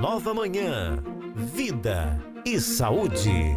[0.00, 1.02] Nova Manhã.
[1.34, 3.56] Vida e saúde.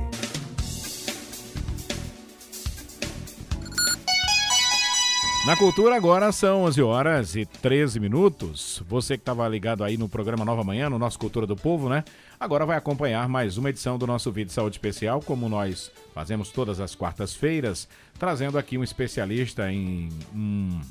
[5.45, 8.81] Na cultura agora são 11 horas e 13 minutos.
[8.87, 12.03] Você que estava ligado aí no programa Nova Manhã, no nosso Cultura do Povo, né?
[12.39, 16.49] Agora vai acompanhar mais uma edição do nosso vídeo de saúde especial, como nós fazemos
[16.49, 17.87] todas as quartas-feiras,
[18.17, 20.81] trazendo aqui um especialista em um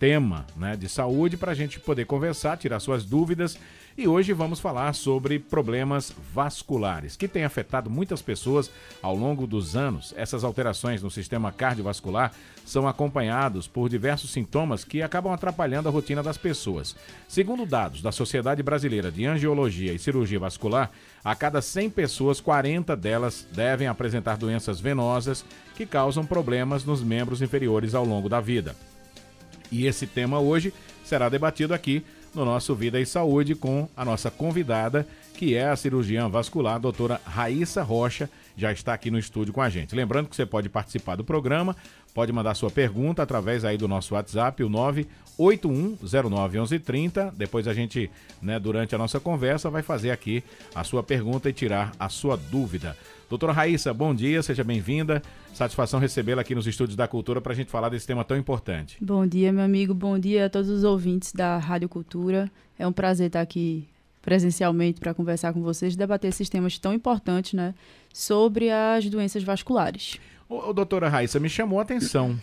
[0.00, 3.58] tema né, de saúde para a gente poder conversar, tirar suas dúvidas
[3.98, 8.70] e hoje vamos falar sobre problemas vasculares, que têm afetado muitas pessoas
[9.02, 10.14] ao longo dos anos.
[10.16, 12.32] Essas alterações no sistema cardiovascular
[12.64, 16.96] são acompanhados por diversos sintomas que acabam atrapalhando a rotina das pessoas.
[17.28, 20.90] Segundo dados da Sociedade Brasileira de Angiologia e Cirurgia Vascular,
[21.22, 25.44] a cada 100 pessoas, 40 delas devem apresentar doenças venosas
[25.76, 28.74] que causam problemas nos membros inferiores ao longo da vida.
[29.70, 30.72] E esse tema hoje
[31.04, 35.76] será debatido aqui no nosso Vida e Saúde com a nossa convidada, que é a
[35.76, 38.30] cirurgiã vascular, doutora Raíssa Rocha,
[38.60, 39.96] já está aqui no estúdio com a gente.
[39.96, 41.74] Lembrando que você pode participar do programa,
[42.14, 44.68] pode mandar sua pergunta através aí do nosso WhatsApp, o
[45.38, 47.32] 981091130.
[47.34, 48.10] Depois a gente,
[48.42, 50.44] né, durante a nossa conversa, vai fazer aqui
[50.74, 52.94] a sua pergunta e tirar a sua dúvida.
[53.30, 55.22] Doutora Raíssa, bom dia, seja bem-vinda.
[55.54, 58.98] Satisfação recebê-la aqui nos Estúdios da Cultura para a gente falar desse tema tão importante.
[59.00, 59.94] Bom dia, meu amigo.
[59.94, 62.50] Bom dia a todos os ouvintes da Rádio Cultura.
[62.78, 63.88] É um prazer estar aqui
[64.22, 67.74] presencialmente para conversar com vocês, debater esses temas tão importantes, né,
[68.12, 70.18] sobre as doenças vasculares.
[70.48, 72.36] Ô, doutora Raíssa, me chamou a atenção.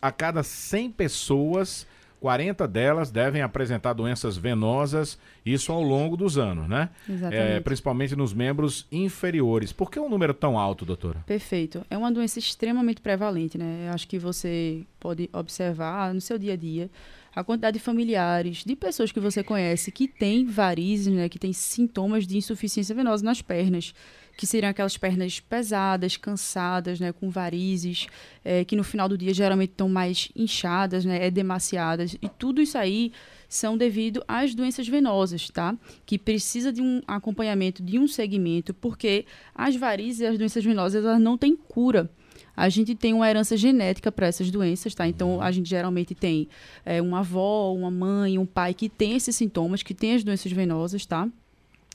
[0.00, 1.86] A cada 100 pessoas,
[2.20, 6.90] 40 delas devem apresentar doenças venosas, isso ao longo dos anos, né?
[7.08, 7.52] Exatamente.
[7.52, 9.72] É, principalmente nos membros inferiores.
[9.72, 11.24] Por que um número tão alto, doutora?
[11.26, 11.84] Perfeito.
[11.88, 13.88] É uma doença extremamente prevalente, né?
[13.88, 16.90] Eu acho que você pode observar no seu dia a dia
[17.34, 21.28] a quantidade de familiares, de pessoas que você conhece que têm varizes, né?
[21.28, 23.92] Que têm sintomas de insuficiência venosa nas pernas
[24.36, 28.06] que seriam aquelas pernas pesadas, cansadas, né, com varizes,
[28.44, 32.76] é, que no final do dia geralmente estão mais inchadas, né, edemaciadas, e tudo isso
[32.76, 33.12] aí
[33.48, 35.76] são devido às doenças venosas, tá?
[36.04, 41.04] Que precisa de um acompanhamento, de um segmento, porque as varizes e as doenças venosas
[41.04, 42.10] elas não têm cura.
[42.56, 45.06] A gente tem uma herança genética para essas doenças, tá?
[45.08, 46.48] Então, a gente geralmente tem
[46.84, 50.52] é, uma avó, uma mãe, um pai que tem esses sintomas, que tem as doenças
[50.52, 51.28] venosas, tá?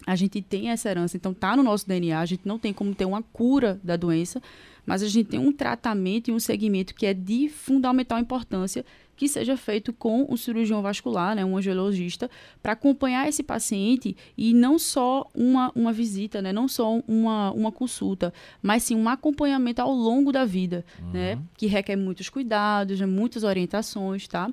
[0.06, 2.96] a gente tem essa herança, então tá no nosso DNA, a gente não tem como
[2.96, 4.42] ter uma cura da doença,
[4.86, 8.86] mas a gente tem um tratamento e um segmento que é de fundamental importância
[9.20, 12.32] que seja feito com o cirurgião vascular, né, um angiologista,
[12.64, 17.70] para acompanhar esse paciente e não só uma, uma visita, né, não só uma, uma
[17.70, 21.12] consulta, mas sim um acompanhamento ao longo da vida, uhum.
[21.12, 24.50] né, que requer muitos cuidados, né, muitas orientações, tá?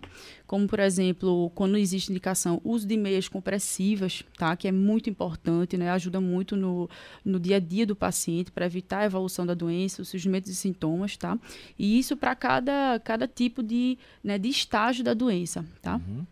[0.47, 4.55] Como, por exemplo, quando existe indicação, uso de meias compressivas, tá?
[4.57, 5.91] Que é muito importante, né?
[5.91, 6.89] Ajuda muito no,
[7.25, 10.55] no dia a dia do paciente para evitar a evolução da doença, o surgimento de
[10.55, 11.37] sintomas, tá?
[11.79, 15.97] E isso para cada, cada tipo de, né, de estágio da doença, tá?
[15.97, 16.25] Uhum.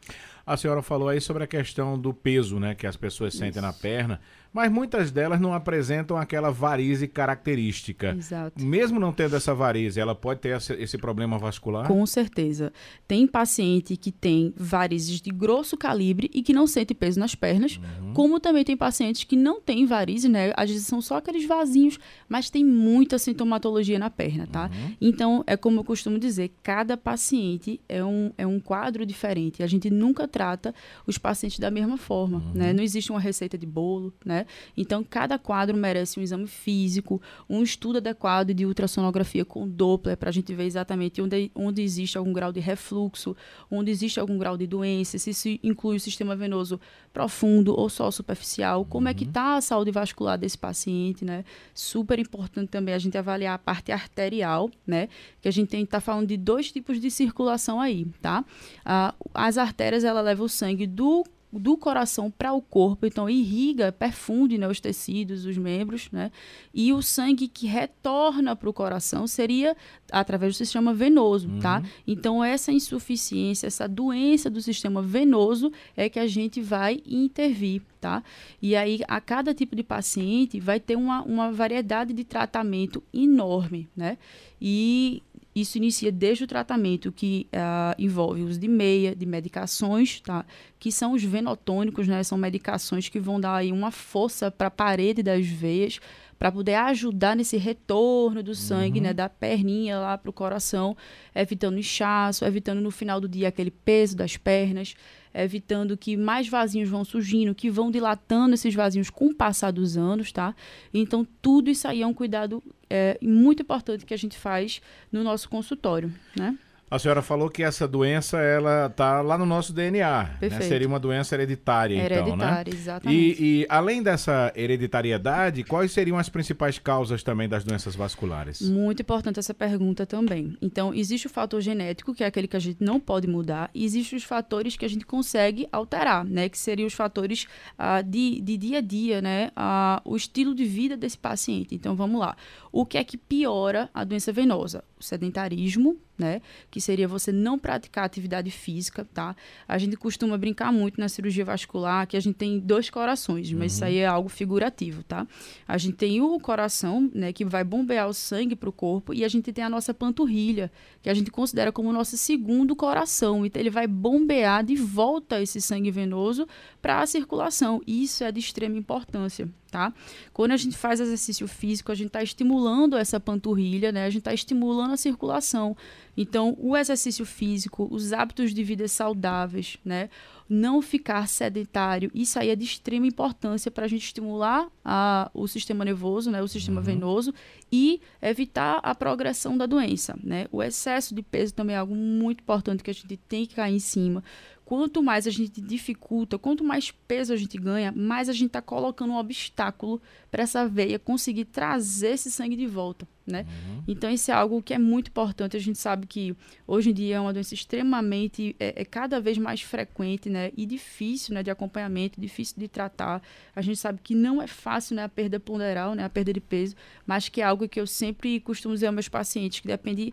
[0.47, 3.63] A senhora falou aí sobre a questão do peso, né, que as pessoas sentem Isso.
[3.63, 4.21] na perna
[4.55, 8.15] mas muitas delas não apresentam aquela varize característica.
[8.17, 8.65] Exato.
[8.65, 11.89] Mesmo não tendo essa varize, ela pode ter esse problema vascular?
[11.89, 12.73] Com certeza.
[13.09, 17.79] Tem paciente que tem varizes de grosso calibre e que não sente peso nas pernas,
[17.79, 18.15] uhum.
[18.15, 20.53] como também tem pacientes que não têm varize, né?
[20.57, 21.99] Às vezes são só aqueles vasinhos,
[22.29, 24.71] mas tem muita sintomatologia na perna, tá?
[24.73, 24.95] Uhum.
[25.01, 29.65] Então, é como eu costumo dizer, cada paciente é um, é um quadro diferente.
[29.65, 30.73] A gente nunca trata
[31.09, 32.53] os pacientes da mesma forma, uhum.
[32.55, 32.73] né?
[32.73, 34.44] Não existe uma receita de bolo, né?
[34.77, 40.31] Então, cada quadro merece um exame físico, um estudo adequado de ultrassonografia com Doppler, para
[40.31, 43.37] a gente ver exatamente onde, onde existe algum grau de refluxo,
[43.71, 46.81] onde existe algum grau de doença, se isso inclui o sistema venoso
[47.13, 49.11] profundo ou só superficial, como uhum.
[49.11, 49.57] é que está uhum.
[49.59, 51.45] a saúde vascular desse paciente, né?
[51.73, 55.09] Super importante também a gente avaliar a parte arterial, né?
[55.41, 58.45] Que a gente está falando de dois tipos de circulação aí, tá?
[58.85, 61.25] Ah, as artérias, ela leva o sangue do
[61.59, 66.31] do coração para o corpo, então irriga, perfunde né, os tecidos, os membros, né?
[66.73, 69.77] E o sangue que retorna para o coração seria
[70.11, 71.55] através do sistema venoso, tá?
[71.55, 71.61] uhum.
[71.61, 71.83] tá?
[72.07, 78.23] Então essa insuficiência, essa doença do sistema venoso é que a gente vai intervir, tá?
[78.61, 83.89] E aí a cada tipo de paciente vai ter uma, uma variedade de tratamento enorme,
[83.97, 84.19] né?
[84.61, 85.23] E
[85.55, 90.45] isso inicia desde o tratamento que uh, envolve o uso de meia, de medicações, tá?
[90.79, 92.23] que são os venotônicos, né?
[92.25, 96.01] são medicações que vão dar aí uma força para a parede das veias,
[96.39, 99.05] para poder ajudar nesse retorno do sangue, uhum.
[99.05, 100.97] né, da perninha lá para o coração,
[101.35, 104.95] evitando inchaço, evitando no final do dia aquele peso das pernas,
[105.33, 109.97] evitando que mais vasinhos vão surgindo, que vão dilatando esses vasinhos com o passar dos
[109.97, 110.55] anos, tá?
[110.93, 112.63] Então, tudo isso aí é um cuidado
[112.97, 114.81] é, muito importante que a gente faz
[115.11, 116.57] no nosso consultório, né?
[116.95, 120.61] A senhora falou que essa doença ela tá lá no nosso DNA, né?
[120.61, 122.45] Seria uma doença hereditária, hereditária então, né?
[122.45, 123.43] Hereditária, exatamente.
[123.43, 128.61] E, e, além dessa hereditariedade, quais seriam as principais causas também das doenças vasculares?
[128.61, 130.57] Muito importante essa pergunta também.
[130.63, 133.85] Então, existe o fator genético, que é aquele que a gente não pode mudar, e
[133.85, 136.49] existem os fatores que a gente consegue alterar, né?
[136.49, 139.51] Que seriam os fatores ah, de, de dia a dia, né?
[139.57, 141.75] Ah, o estilo de vida desse paciente.
[141.75, 142.37] Então, vamos lá.
[142.71, 144.85] O que é que piora a doença venosa?
[144.97, 146.41] O sedentarismo, né?
[146.71, 149.35] Que seria você não praticar atividade física, tá?
[149.67, 153.61] A gente costuma brincar muito na cirurgia vascular que a gente tem dois corações, mas
[153.61, 153.67] uhum.
[153.67, 155.27] isso aí é algo figurativo, tá?
[155.67, 159.25] A gente tem o coração, né, que vai bombear o sangue para o corpo e
[159.25, 160.71] a gente tem a nossa panturrilha,
[161.03, 163.45] que a gente considera como o nosso segundo coração.
[163.45, 166.47] Então ele vai bombear de volta esse sangue venoso
[166.81, 167.81] para a circulação.
[167.87, 169.93] Isso é de extrema importância, tá?
[170.33, 174.05] Quando a gente faz exercício físico, a gente está estimulando essa panturrilha, né?
[174.05, 175.77] A gente está estimulando a circulação.
[176.17, 180.11] Então, o exercício físico, os hábitos de vida saudáveis, né?
[180.49, 185.49] Não ficar sedentário, isso aí é de extrema importância para a gente estimular a, o
[185.49, 186.41] sistema nervoso, né?
[186.41, 186.87] O sistema uhum.
[186.87, 187.35] venoso
[187.73, 190.47] e evitar a progressão da doença, né?
[190.53, 193.75] O excesso de peso também é algo muito importante que a gente tem que cair
[193.75, 194.23] em cima
[194.65, 198.63] quanto mais a gente dificulta, quanto mais peso a gente ganha, mais a gente está
[198.63, 200.01] colocando um obstáculo
[200.31, 203.47] para essa veia conseguir trazer esse sangue de volta, né?
[203.47, 203.85] Uhum.
[203.87, 205.57] Então isso é algo que é muito importante.
[205.57, 206.35] A gente sabe que
[206.67, 210.51] hoje em dia é uma doença extremamente, é, é cada vez mais frequente, né?
[210.57, 211.43] E difícil, né?
[211.43, 213.23] De acompanhamento, difícil de tratar.
[213.55, 215.05] A gente sabe que não é fácil, né?
[215.05, 216.05] A perda ponderal, né?
[216.05, 216.75] A perda de peso,
[217.07, 220.13] mas que é algo que eu sempre costumo dizer aos meus pacientes que depende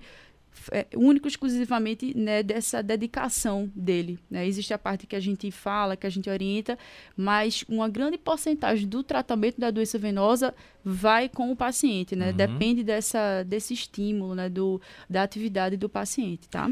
[0.71, 4.19] é, único exclusivamente né, dessa dedicação dele.
[4.29, 4.45] Né?
[4.47, 6.77] Existe a parte que a gente fala, que a gente orienta,
[7.15, 10.53] mas uma grande porcentagem do tratamento da doença venosa
[10.83, 12.29] vai com o paciente, né?
[12.29, 12.35] Uhum.
[12.35, 16.71] Depende dessa, desse estímulo, né, do, da atividade do paciente, tá?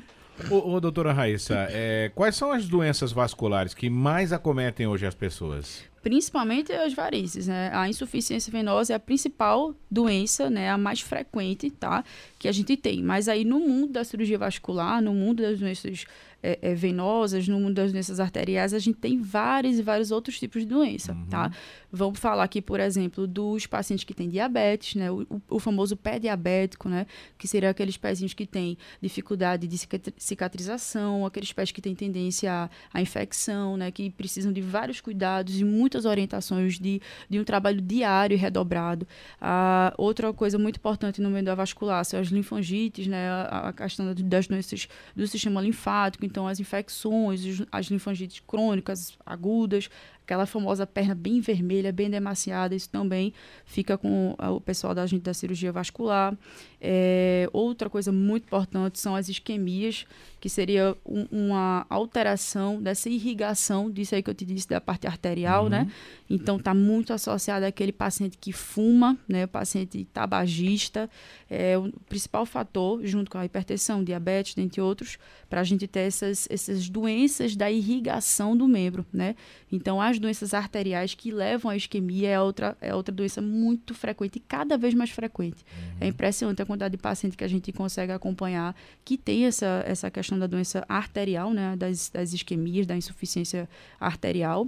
[0.49, 5.13] Ô, ô doutora Raíssa, é, quais são as doenças vasculares que mais acometem hoje as
[5.15, 5.88] pessoas?
[6.01, 7.71] Principalmente as varizes, né?
[7.73, 10.69] A insuficiência venosa é a principal doença, né?
[10.69, 12.03] A mais frequente, tá?
[12.37, 13.03] Que a gente tem.
[13.03, 16.05] Mas aí no mundo da cirurgia vascular, no mundo das doenças
[16.41, 20.39] é, é, venosas, no mundo das doenças arteriais, a gente tem vários e vários outros
[20.39, 21.25] tipos de doença, uhum.
[21.25, 21.51] tá?
[21.91, 25.11] Vamos falar aqui, por exemplo, dos pacientes que têm diabetes, né?
[25.11, 27.05] O, o, famoso pé diabético, né?
[27.37, 29.77] Que seriam aqueles pezinhos que têm dificuldade de
[30.17, 33.91] cicatrização, aqueles pés que têm tendência à, à infecção, né?
[33.91, 39.07] Que precisam de vários cuidados e muitas orientações de, de um trabalho diário e redobrado.
[39.41, 43.29] Ah, outra coisa muito importante no meio da vascular são as linfangites, né?
[43.29, 47.41] A, a questão das doenças do sistema linfático, então as infecções,
[47.71, 49.89] as linfangites crônicas, agudas,
[50.29, 53.33] aquela famosa perna bem vermelha, bem demasiada, isso também
[53.65, 56.37] fica com o pessoal da gente da cirurgia vascular.
[56.79, 60.05] É, outra coisa muito importante são as isquemias,
[60.39, 65.07] que seria um, uma alteração dessa irrigação, disso aí que eu te disse, da parte
[65.07, 65.79] arterial, né?
[65.79, 65.85] uhum.
[65.85, 65.91] né?
[66.29, 69.45] Então, está muito associado àquele paciente que fuma, né?
[69.45, 71.09] O paciente tabagista,
[71.49, 75.17] é o principal fator, junto com a hipertensão, diabetes, dentre outros,
[75.49, 79.35] para a gente ter essas, essas doenças da irrigação do membro, né?
[79.71, 84.35] Então, as doenças arteriais que levam à isquemia é outra, é outra doença muito frequente
[84.35, 85.65] e cada vez mais frequente.
[85.65, 85.97] É uhum.
[86.01, 90.11] É impressionante a quantidade de pacientes que a gente consegue acompanhar que tem essa, essa
[90.11, 91.75] questão da doença arterial, né?
[91.75, 93.67] Das, das isquemias, da insuficiência
[93.99, 94.67] arterial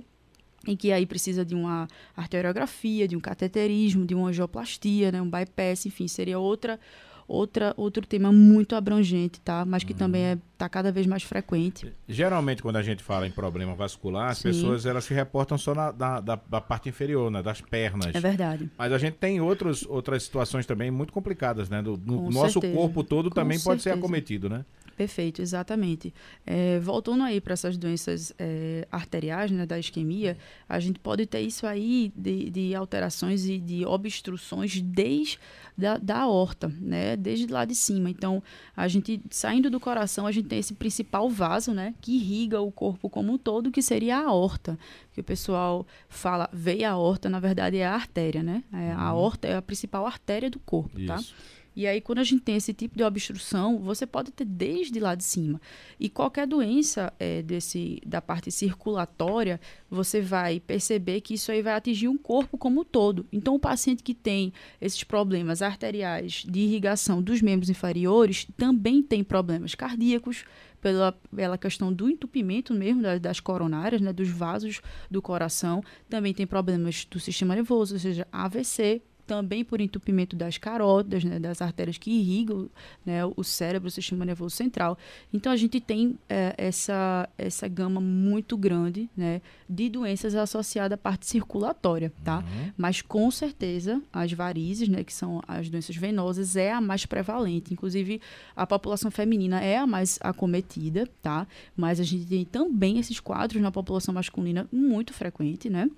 [0.67, 5.27] em que aí precisa de uma arteriografia, de um cateterismo, de uma angioplastia, né, um
[5.27, 6.79] bypass, enfim, seria outra
[7.28, 9.66] outra, outro tema muito abrangente, tá?
[9.66, 10.00] Mas que uhum.
[10.00, 11.92] também está é, tá cada vez mais frequente.
[12.08, 14.50] Geralmente, quando a gente fala em problema vascular, as Sim.
[14.50, 17.42] pessoas elas se reportam só na, da, da, da, parte inferior, né?
[17.42, 18.13] Das pernas.
[18.13, 18.70] É verdade.
[18.78, 21.82] Mas a gente tem outros, outras situações também muito complicadas, né?
[21.82, 22.75] Do, no nosso certeza.
[22.75, 23.70] corpo todo Com também certeza.
[23.70, 24.66] pode ser acometido, né?
[24.95, 26.13] Perfeito, exatamente.
[26.45, 31.41] É, voltando aí para essas doenças é, arteriais, né, da isquemia, a gente pode ter
[31.41, 35.39] isso aí de, de alterações e de obstruções desde
[35.77, 38.10] da, da aorta, né, desde lá de cima.
[38.10, 38.43] Então,
[38.75, 42.71] a gente, saindo do coração, a gente tem esse principal vaso, né, que irriga o
[42.71, 44.77] corpo como um todo, que seria a aorta,
[45.13, 48.63] que o pessoal fala, veia aorta, na verdade é a artéria, né?
[48.71, 49.01] É, a uhum.
[49.01, 51.15] aorta é a principal artéria do corpo, tá?
[51.15, 51.33] Isso.
[51.33, 51.61] tá?
[51.75, 55.16] E aí, quando a gente tem esse tipo de obstrução, você pode ter desde lá
[55.16, 55.62] de cima.
[56.00, 59.60] E qualquer doença é, desse, da parte circulatória,
[59.90, 63.25] você vai perceber que isso aí vai atingir um corpo como um todo.
[63.32, 64.51] Então, o paciente que tem
[64.82, 70.46] esses problemas arteriais de irrigação dos membros inferiores também tem problemas cardíacos,
[70.82, 75.84] pela, pela questão do entupimento mesmo das, das coronárias, né, dos vasos do coração.
[76.10, 81.40] Também tem problemas do sistema nervoso, ou seja, AVC, também por entupimento das carótidas, né,
[81.40, 82.70] das artérias que irrigam
[83.06, 84.98] né, o cérebro, o sistema nervoso central.
[85.34, 90.98] Então a gente tem é, essa, essa gama muito grande né, de doenças associadas à
[90.98, 92.40] parte circulatória, tá?
[92.40, 92.72] Uhum.
[92.78, 97.74] Mas com certeza as varizes, né, que são as doenças venosas, é a mais prevalente.
[97.74, 98.22] Inclusive
[98.56, 101.48] a população feminina é a mais acometida, tá?
[101.75, 105.90] Mas a gente tem também esses quadros na população masculina muito frequente, né?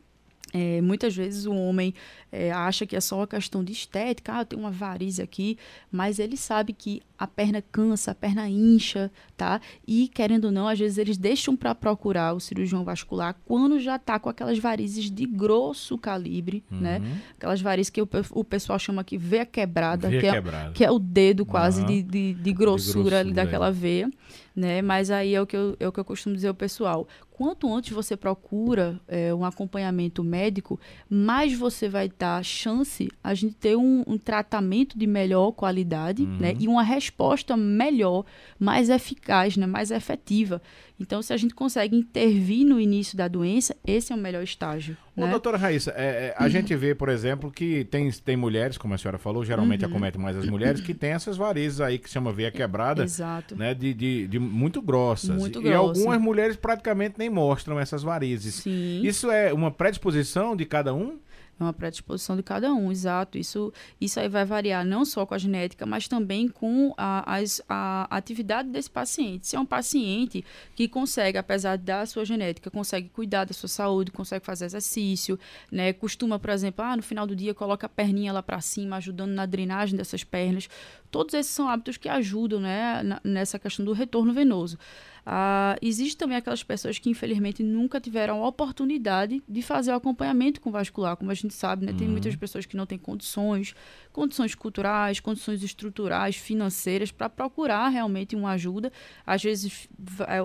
[0.54, 1.96] É, muitas vezes o homem
[2.32, 5.58] é, acha que é só uma questão de estética, ah, eu tenho uma varize aqui,
[5.92, 9.60] mas ele sabe que a perna cansa, a perna incha, tá?
[9.88, 13.98] E querendo ou não, às vezes eles deixam para procurar o cirurgião vascular quando já
[13.98, 16.98] tá com aquelas varizes de grosso calibre, né?
[16.98, 17.04] uhum.
[17.04, 17.22] né?
[17.36, 20.92] Aquelas varizes que o, o pessoal chama aqui veia quebrada, veia que, é, que é
[20.92, 21.88] o dedo quase uhum.
[21.88, 24.08] de, de, de, grossura, ali daquela veia
[24.56, 24.82] né?
[24.82, 27.08] Mas aí é o que eu, é o que eu costumo dizer ao pessoal.
[27.32, 30.80] Quanto antes você procura é, um acompanhamento médico,
[31.10, 36.38] mais você vai dar chance a gente ter um, um tratamento de melhor qualidade, uhum.
[36.38, 36.56] né?
[36.60, 38.26] E uma resposta melhor,
[38.60, 39.66] mais eficaz, né?
[39.66, 40.62] Mais efetiva.
[41.00, 44.96] Então, se a gente consegue intervir no início da doença, esse é o melhor estágio.
[45.16, 45.32] Ô, né?
[45.32, 46.50] doutora Raíssa, é, é, a uhum.
[46.52, 49.92] gente vê, por exemplo, que tem, tem mulheres, como a senhora falou, geralmente uhum.
[49.92, 53.04] acomete mais as mulheres, que tem essas varizes aí que se chama veia quebrada.
[53.04, 53.56] Exato.
[53.56, 55.38] Né, de, de, de muito grossas.
[55.38, 58.56] Muito e algumas mulheres praticamente nem mostram essas varizes.
[58.56, 59.02] Sim.
[59.04, 61.20] Isso é uma predisposição de cada um?
[61.60, 63.38] É uma predisposição de cada um, exato.
[63.38, 67.62] Isso, isso aí vai variar não só com a genética, mas também com a, as,
[67.70, 69.48] a atividade desse paciente.
[69.48, 70.44] Se é um paciente
[70.76, 75.40] que consegue, apesar da sua genética, consegue cuidar da sua saúde, consegue fazer exercício,
[75.72, 75.94] né?
[75.94, 79.32] Costuma, por exemplo, ah, no final do dia coloca a perninha lá para cima, ajudando
[79.32, 80.68] na drenagem dessas pernas.
[81.12, 84.80] Todos esses são hábitos que ajudam, né, nessa questão do retorno venoso.
[85.26, 90.60] Ah, existe também aquelas pessoas que, infelizmente, nunca tiveram a oportunidade de fazer o acompanhamento
[90.60, 91.94] com vascular, como a gente sabe, né?
[91.94, 92.12] Tem uhum.
[92.12, 93.74] muitas pessoas que não têm condições,
[94.12, 98.92] condições culturais, condições estruturais, financeiras, para procurar realmente uma ajuda.
[99.26, 99.88] Às vezes,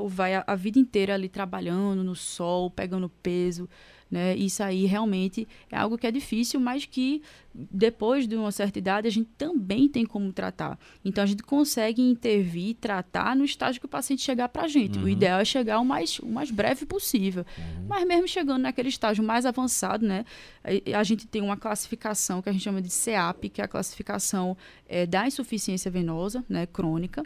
[0.06, 3.68] vai a vida inteira ali trabalhando no sol, pegando peso,
[4.10, 4.36] né?
[4.36, 7.22] Isso aí realmente é algo que é difícil, mas que
[7.54, 10.78] depois de uma certa idade a gente também tem como tratar.
[11.04, 14.98] Então a gente consegue intervir, tratar no estágio que o paciente chegar para a gente.
[14.98, 15.04] Uhum.
[15.04, 17.44] O ideal é chegar o mais, o mais breve possível.
[17.58, 17.86] Uhum.
[17.88, 20.24] Mas mesmo chegando naquele estágio mais avançado, né?
[20.62, 23.68] A, a, gente tem uma classificação que a gente chama de CEAP, que é a
[23.68, 24.56] classificação
[24.88, 27.22] é, da insuficiência venosa, né, crônica.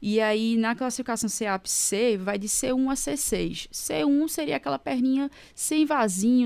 [0.00, 3.68] E aí, na classificação CEAP-C, vai de C1 a C6.
[3.70, 5.86] C1 seria aquela perninha sem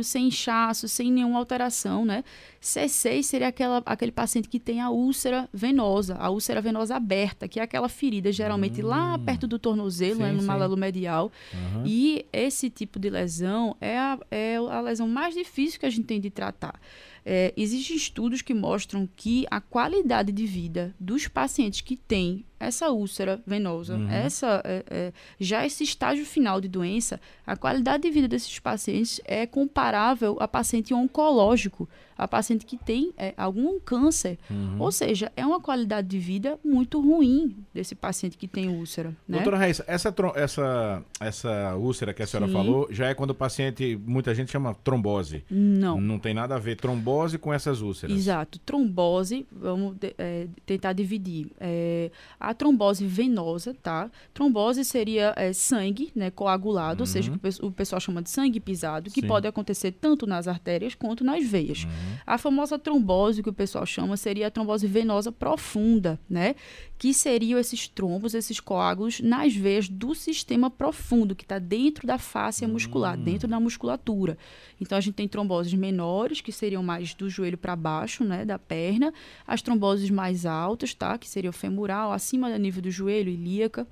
[0.03, 2.25] sem inchaço, sem nenhuma alteração, né?
[2.61, 7.59] C6 seria aquela, aquele paciente que tem a úlcera venosa, a úlcera venosa aberta, que
[7.59, 8.87] é aquela ferida geralmente hum.
[8.87, 11.33] lá perto do tornozelo, sim, né, no malelo medial.
[11.53, 11.85] Uhum.
[11.87, 16.05] E esse tipo de lesão é a, é a lesão mais difícil que a gente
[16.05, 16.79] tem de tratar.
[17.25, 22.91] É, existem estudos que mostram que a qualidade de vida dos pacientes que têm essa
[22.91, 24.11] úlcera venosa, uhum.
[24.11, 29.21] essa é, é, já esse estágio final de doença, a qualidade de vida desses pacientes
[29.25, 31.89] é comparável a paciente oncológico,
[32.21, 34.39] a paciente que tem é, algum câncer.
[34.51, 34.77] Uhum.
[34.79, 39.09] Ou seja, é uma qualidade de vida muito ruim desse paciente que tem úlcera.
[39.27, 39.39] Né?
[39.39, 42.53] Doutora Raíssa, essa, essa, essa úlcera que a senhora Sim.
[42.53, 45.45] falou já é quando o paciente, muita gente chama trombose.
[45.51, 45.99] Não.
[45.99, 48.15] Não tem nada a ver trombose com essas úlceras.
[48.15, 48.59] Exato.
[48.59, 51.51] Trombose, vamos é, tentar dividir.
[51.59, 52.11] É,
[52.51, 54.11] a trombose venosa, tá?
[54.35, 57.03] Trombose seria é, sangue, né, coagulado, uhum.
[57.03, 59.27] ou seja, o, o pessoal chama de sangue pisado, que Sim.
[59.29, 61.85] pode acontecer tanto nas artérias quanto nas veias.
[61.85, 61.91] Uhum.
[62.27, 66.57] A famosa trombose, que o pessoal chama, seria a trombose venosa profunda, né?
[66.99, 72.19] Que seriam esses trombos, esses coágulos nas veias do sistema profundo, que está dentro da
[72.19, 73.23] face muscular, hum.
[73.23, 74.37] dentro da musculatura.
[74.81, 78.45] Então, a gente tem tromboses menores, que seriam mais do joelho para baixo, né?
[78.45, 79.13] Da perna.
[79.47, 81.17] As tromboses mais altas, tá?
[81.17, 83.87] Que seria o femoral, acima do nível do joelho, ilíaca.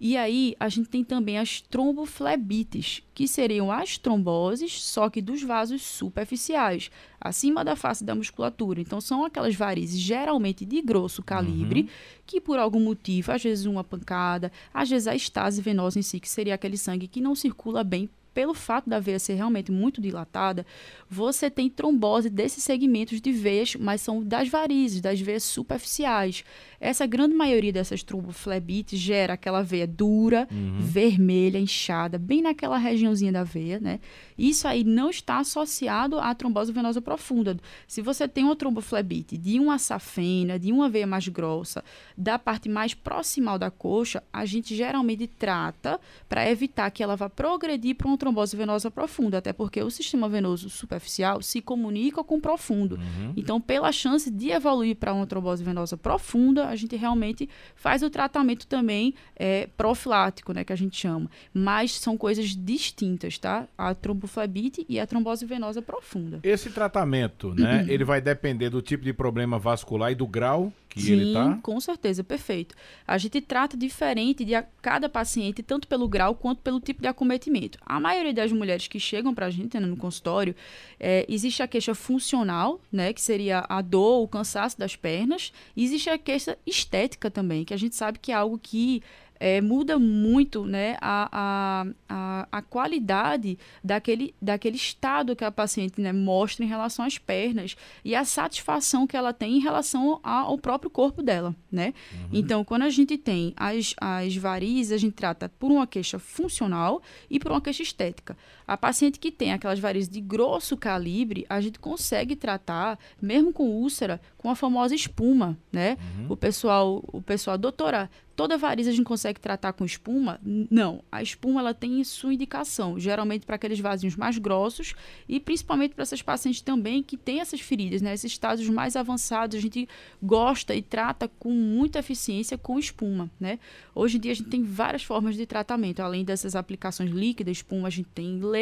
[0.00, 5.42] E aí a gente tem também as tromboflebites, que seriam as tromboses, só que dos
[5.42, 6.90] vasos superficiais,
[7.20, 8.80] acima da face da musculatura.
[8.80, 11.88] Então são aquelas varizes geralmente de grosso calibre, uhum.
[12.24, 16.18] que por algum motivo, às vezes uma pancada, às vezes a estase venosa em si,
[16.18, 20.00] que seria aquele sangue que não circula bem pelo fato da veia ser realmente muito
[20.00, 20.64] dilatada,
[21.08, 26.44] você tem trombose desses segmentos de veias, mas são das varizes, das veias superficiais.
[26.80, 30.78] Essa grande maioria dessas tromboflebites gera aquela veia dura, uhum.
[30.80, 34.00] vermelha, inchada, bem naquela regiãozinha da veia, né?
[34.38, 37.58] Isso aí não está associado à trombose venosa profunda.
[37.86, 41.84] Se você tem uma tromboflebite de uma safena, de uma veia mais grossa,
[42.16, 47.28] da parte mais proximal da coxa, a gente geralmente trata para evitar que ela vá
[47.28, 52.36] progredir para uma trombose venosa profunda, até porque o sistema venoso superficial se comunica com
[52.36, 52.96] o profundo.
[52.96, 53.32] Uhum.
[53.36, 58.10] Então, pela chance de evoluir para uma trombose venosa profunda, a gente realmente faz o
[58.10, 61.30] tratamento também é, profilático, né, que a gente chama.
[61.52, 63.66] Mas são coisas distintas, tá?
[63.76, 66.40] A tromboflebite e a trombose venosa profunda.
[66.42, 67.88] Esse tratamento, né, uhum.
[67.88, 71.58] ele vai depender do tipo de problema vascular e do grau que Sim, ele tá?
[71.62, 72.74] com certeza, perfeito.
[73.06, 77.78] A gente trata diferente de cada paciente, tanto pelo grau quanto pelo tipo de acometimento.
[77.86, 80.54] A maioria das mulheres que chegam para a gente né, no consultório,
[80.98, 85.84] é, existe a queixa funcional, né, que seria a dor, o cansaço das pernas, e
[85.84, 89.02] existe a queixa estética também, que a gente sabe que é algo que
[89.40, 96.12] é, muda muito né, a, a, a, qualidade daquele, daquele estado que a paciente né,
[96.12, 100.90] mostra em relação às pernas e a satisfação que ela tem em relação ao próprio
[100.90, 101.56] corpo dela.
[101.72, 101.94] Né?
[102.12, 102.28] Uhum.
[102.34, 107.00] Então, quando a gente tem as, as varizes, a gente trata por uma queixa funcional
[107.30, 108.36] e por uma queixa estética.
[108.70, 113.68] A paciente que tem aquelas varizes de grosso calibre, a gente consegue tratar, mesmo com
[113.68, 115.58] úlcera, com a famosa espuma.
[115.72, 115.98] Né?
[116.18, 116.26] Uhum.
[116.28, 118.08] O pessoal, o pessoal, doutora,
[118.40, 120.40] toda variz a gente consegue tratar com espuma?
[120.42, 121.04] Não.
[121.12, 124.94] A espuma ela tem sua indicação, geralmente para aqueles vasinhos mais grossos
[125.28, 128.14] e principalmente para essas pacientes também que têm essas feridas, né?
[128.14, 129.86] Esses estágios mais avançados, a gente
[130.22, 133.58] gosta e trata com muita eficiência com espuma, né?
[133.94, 137.88] Hoje em dia a gente tem várias formas de tratamento, além dessas aplicações líquidas, espuma,
[137.88, 138.59] a gente tem laser,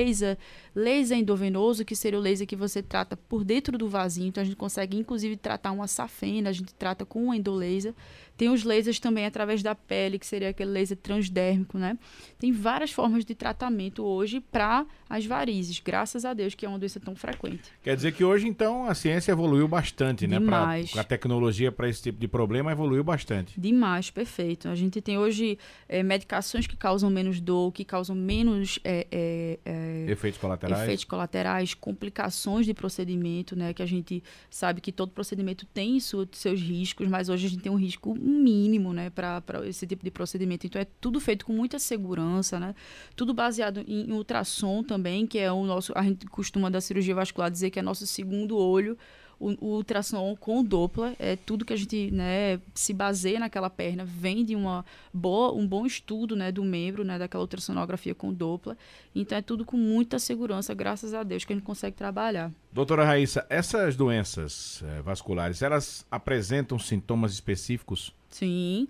[0.74, 4.44] laser endovenoso, que seria o laser que você trata por dentro do vasinho, então a
[4.44, 7.94] gente consegue inclusive tratar uma safena, a gente trata com um endolaser.
[8.38, 11.98] Tem os lasers também através da pele, que seria aquele laser transdérmico, né?
[12.38, 16.78] Tem várias formas de tratamento hoje para as varizes, graças a Deus, que é uma
[16.78, 17.72] doença tão frequente.
[17.82, 20.38] Quer dizer que hoje, então, a ciência evoluiu bastante, né?
[20.38, 20.92] Demais.
[20.92, 23.60] Pra, a tecnologia para esse tipo de problema evoluiu bastante.
[23.60, 24.68] Demais, perfeito.
[24.68, 30.06] A gente tem hoje é, medicações que causam menos dor, que causam menos é, é,
[30.08, 30.84] efeitos colaterais.
[30.84, 33.74] Efeitos colaterais, complicações de procedimento, né?
[33.74, 37.72] Que a gente sabe que todo procedimento tem seus riscos, mas hoje a gente tem
[37.72, 39.10] um risco mínimo, né?
[39.10, 40.66] Para esse tipo de procedimento.
[40.66, 42.74] Então é tudo feito com muita segurança, né?
[43.16, 45.92] Tudo baseado em, em ultrassom também, que é o nosso.
[45.96, 48.96] A gente costuma da cirurgia vascular dizer que é nosso segundo olho.
[49.40, 53.70] O, o ultrassom com o Doppler é tudo que a gente né, se baseia naquela
[53.70, 58.32] perna, vem de uma boa, um bom estudo né, do membro, né, daquela ultrassonografia com
[58.32, 58.76] Doppler.
[59.14, 62.52] Então é tudo com muita segurança, graças a Deus, que a gente consegue trabalhar.
[62.72, 68.12] Doutora Raíssa, essas doenças é, vasculares, elas apresentam sintomas específicos?
[68.30, 68.88] Sim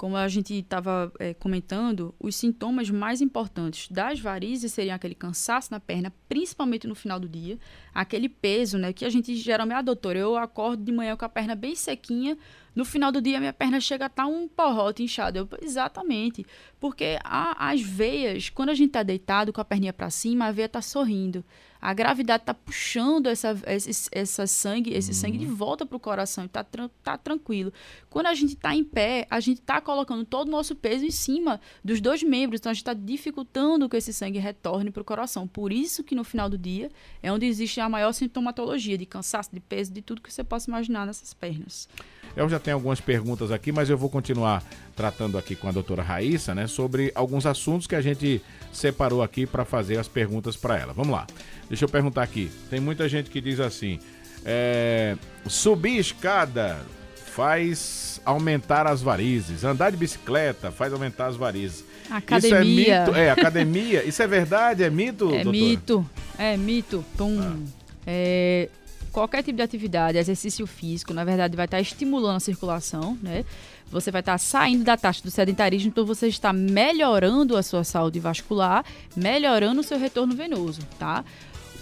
[0.00, 5.70] como a gente estava é, comentando, os sintomas mais importantes das varizes seriam aquele cansaço
[5.70, 7.58] na perna, principalmente no final do dia,
[7.92, 11.28] aquele peso, né, que a gente geralmente, ah, doutor, eu acordo de manhã com a
[11.28, 12.38] perna bem sequinha,
[12.74, 15.36] no final do dia minha perna chega a estar tá um porrote inchado.
[15.36, 16.46] Eu, exatamente,
[16.80, 20.50] porque a, as veias, quando a gente está deitado com a perninha para cima, a
[20.50, 21.44] veia está sorrindo
[21.80, 25.14] a gravidade está puxando essa, esse, essa sangue, esse uhum.
[25.14, 26.64] sangue de volta para o coração e está
[27.02, 27.72] tá tranquilo.
[28.10, 31.10] Quando a gente está em pé, a gente está colocando todo o nosso peso em
[31.10, 35.04] cima dos dois membros, então a gente está dificultando que esse sangue retorne para o
[35.04, 35.46] coração.
[35.46, 36.90] Por isso que no final do dia
[37.22, 40.68] é onde existe a maior sintomatologia de cansaço, de peso, de tudo que você possa
[40.68, 41.88] imaginar nessas pernas.
[42.36, 44.62] Eu já tenho algumas perguntas aqui, mas eu vou continuar
[44.94, 48.40] tratando aqui com a doutora Raíssa, né, sobre alguns assuntos que a gente
[48.72, 50.92] separou aqui para fazer as perguntas para ela.
[50.92, 51.26] Vamos lá.
[51.70, 52.50] Deixa eu perguntar aqui.
[52.68, 54.00] Tem muita gente que diz assim:
[54.44, 56.78] é, subir escada
[57.14, 61.84] faz aumentar as varizes, andar de bicicleta faz aumentar as varizes.
[62.10, 62.48] Academia.
[62.48, 63.16] Isso é mito?
[63.16, 64.04] É, academia.
[64.04, 64.82] Isso é verdade?
[64.82, 65.26] É mito?
[65.26, 65.52] É doutora?
[65.52, 66.10] mito.
[66.36, 67.04] É mito.
[67.16, 67.38] Pum.
[67.40, 67.56] Ah.
[68.04, 68.68] É,
[69.12, 73.44] qualquer tipo de atividade, exercício físico, na verdade, vai estar estimulando a circulação, né?
[73.90, 78.20] Você vai estar saindo da taxa do sedentarismo, então você está melhorando a sua saúde
[78.20, 78.84] vascular,
[79.16, 81.24] melhorando o seu retorno venoso, tá?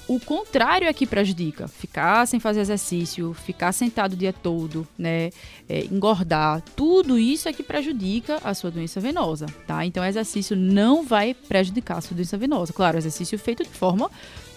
[0.08, 1.68] O contrário é que prejudica.
[1.68, 5.30] Ficar sem fazer exercício, ficar sentado o dia todo, né?
[5.68, 9.84] É, engordar, tudo isso é que prejudica a sua doença venosa, tá?
[9.84, 12.72] Então, exercício não vai prejudicar a sua doença venosa.
[12.72, 14.10] Claro, exercício feito de forma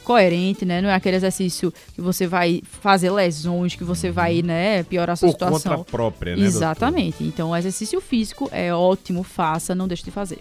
[0.05, 0.81] coerente, né?
[0.81, 4.45] Não é aquele exercício que você vai fazer lesões, que você vai, uhum.
[4.45, 5.77] né, piorar a sua Por situação.
[5.79, 6.45] conta própria, né?
[6.45, 7.17] Exatamente.
[7.17, 7.27] Doutor?
[7.27, 10.39] Então, exercício físico é ótimo, faça, não deixe de fazer.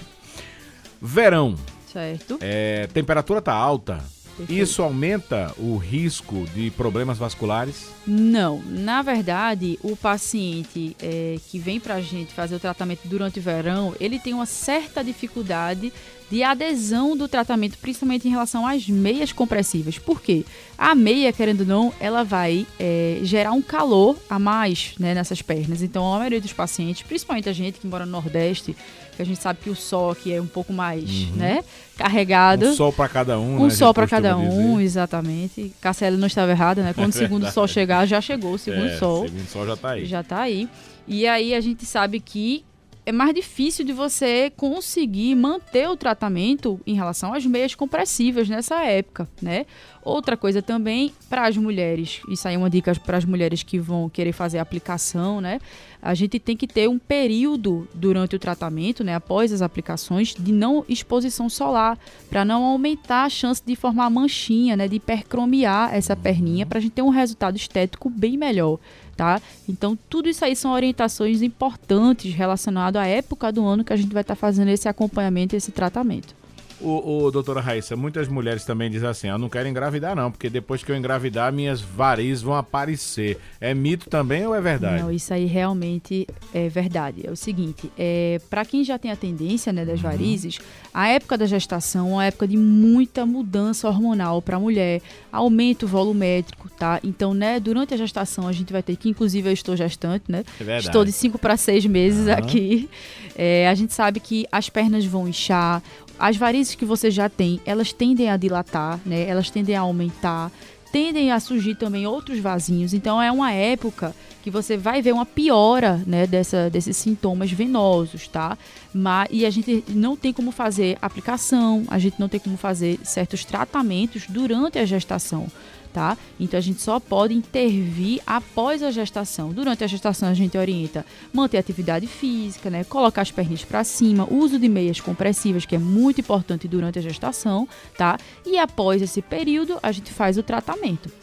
[1.02, 1.56] Verão.
[1.92, 2.38] Certo.
[2.40, 4.00] É, temperatura tá alta.
[4.36, 4.62] Perfeito.
[4.62, 7.88] Isso aumenta o risco de problemas vasculares?
[8.06, 13.38] Não, na verdade, o paciente é, que vem para a gente fazer o tratamento durante
[13.38, 15.92] o verão, ele tem uma certa dificuldade
[16.30, 19.98] de adesão do tratamento, principalmente em relação às meias compressivas.
[19.98, 20.44] Por quê?
[20.78, 25.42] A meia, querendo ou não, ela vai é, gerar um calor a mais né, nessas
[25.42, 25.82] pernas.
[25.82, 28.76] Então, a maioria dos pacientes, principalmente a gente que mora no Nordeste,
[29.16, 31.64] que a gente sabe que o sol aqui é um pouco mais né,
[31.96, 32.66] carregado.
[32.68, 34.82] Um sol para cada um, Um né, sol para cada um, dizer.
[34.84, 35.72] exatamente.
[35.80, 36.92] Casselli não estava errada, né?
[36.94, 39.24] Quando o segundo sol chegar, já chegou o segundo É, sol.
[39.26, 40.04] segundo sol já tá aí.
[40.06, 40.68] Já tá aí.
[41.08, 42.64] E aí a gente sabe que
[43.10, 48.84] é mais difícil de você conseguir manter o tratamento em relação às meias compressivas nessa
[48.84, 49.66] época, né?
[50.02, 53.78] Outra coisa também para as mulheres, isso aí é uma dica para as mulheres que
[53.78, 55.60] vão querer fazer a aplicação, né?
[56.00, 60.52] A gente tem que ter um período durante o tratamento, né, após as aplicações, de
[60.52, 61.98] não exposição solar,
[62.30, 66.80] para não aumentar a chance de formar manchinha, né, de hipercromiar essa perninha, para a
[66.80, 68.78] gente ter um resultado estético bem melhor
[69.20, 69.38] tá?
[69.68, 74.14] Então, tudo isso aí são orientações importantes relacionadas à época do ano que a gente
[74.14, 76.39] vai estar fazendo esse acompanhamento, esse tratamento.
[76.80, 80.48] O, o doutora Raíssa, muitas mulheres também dizem assim: eu não quero engravidar, não, porque
[80.48, 83.38] depois que eu engravidar, minhas varizes vão aparecer.
[83.60, 85.02] É mito também ou é verdade?
[85.02, 87.26] Não, isso aí realmente é verdade.
[87.26, 90.58] É o seguinte, é, para quem já tem a tendência né, das varizes,
[90.92, 95.86] a época da gestação é uma época de muita mudança hormonal para a mulher, aumento
[95.86, 96.98] volumétrico, tá?
[97.04, 100.44] Então, né, durante a gestação a gente vai ter que, inclusive eu estou gestante, né?
[100.60, 100.86] É verdade.
[100.86, 102.38] Estou de 5 para 6 meses Aham.
[102.38, 102.88] aqui.
[103.36, 105.82] É, a gente sabe que as pernas vão inchar,
[106.20, 109.26] as varizes que você já tem, elas tendem a dilatar, né?
[109.26, 110.52] Elas tendem a aumentar,
[110.92, 112.92] tendem a surgir também outros vasinhos.
[112.94, 118.26] Então é uma época que você vai ver uma piora, né, dessa, desses sintomas venosos,
[118.26, 118.56] tá?
[118.92, 122.98] Mas, e a gente não tem como fazer aplicação, a gente não tem como fazer
[123.04, 125.48] certos tratamentos durante a gestação
[125.92, 126.16] tá?
[126.38, 129.52] Então a gente só pode intervir após a gestação.
[129.52, 132.84] Durante a gestação a gente orienta manter atividade física, né?
[132.84, 137.02] Colocar as pernas para cima, uso de meias compressivas, que é muito importante durante a
[137.02, 138.18] gestação, tá?
[138.46, 140.79] E após esse período a gente faz o tratamento,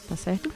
[0.07, 0.51] tá certo?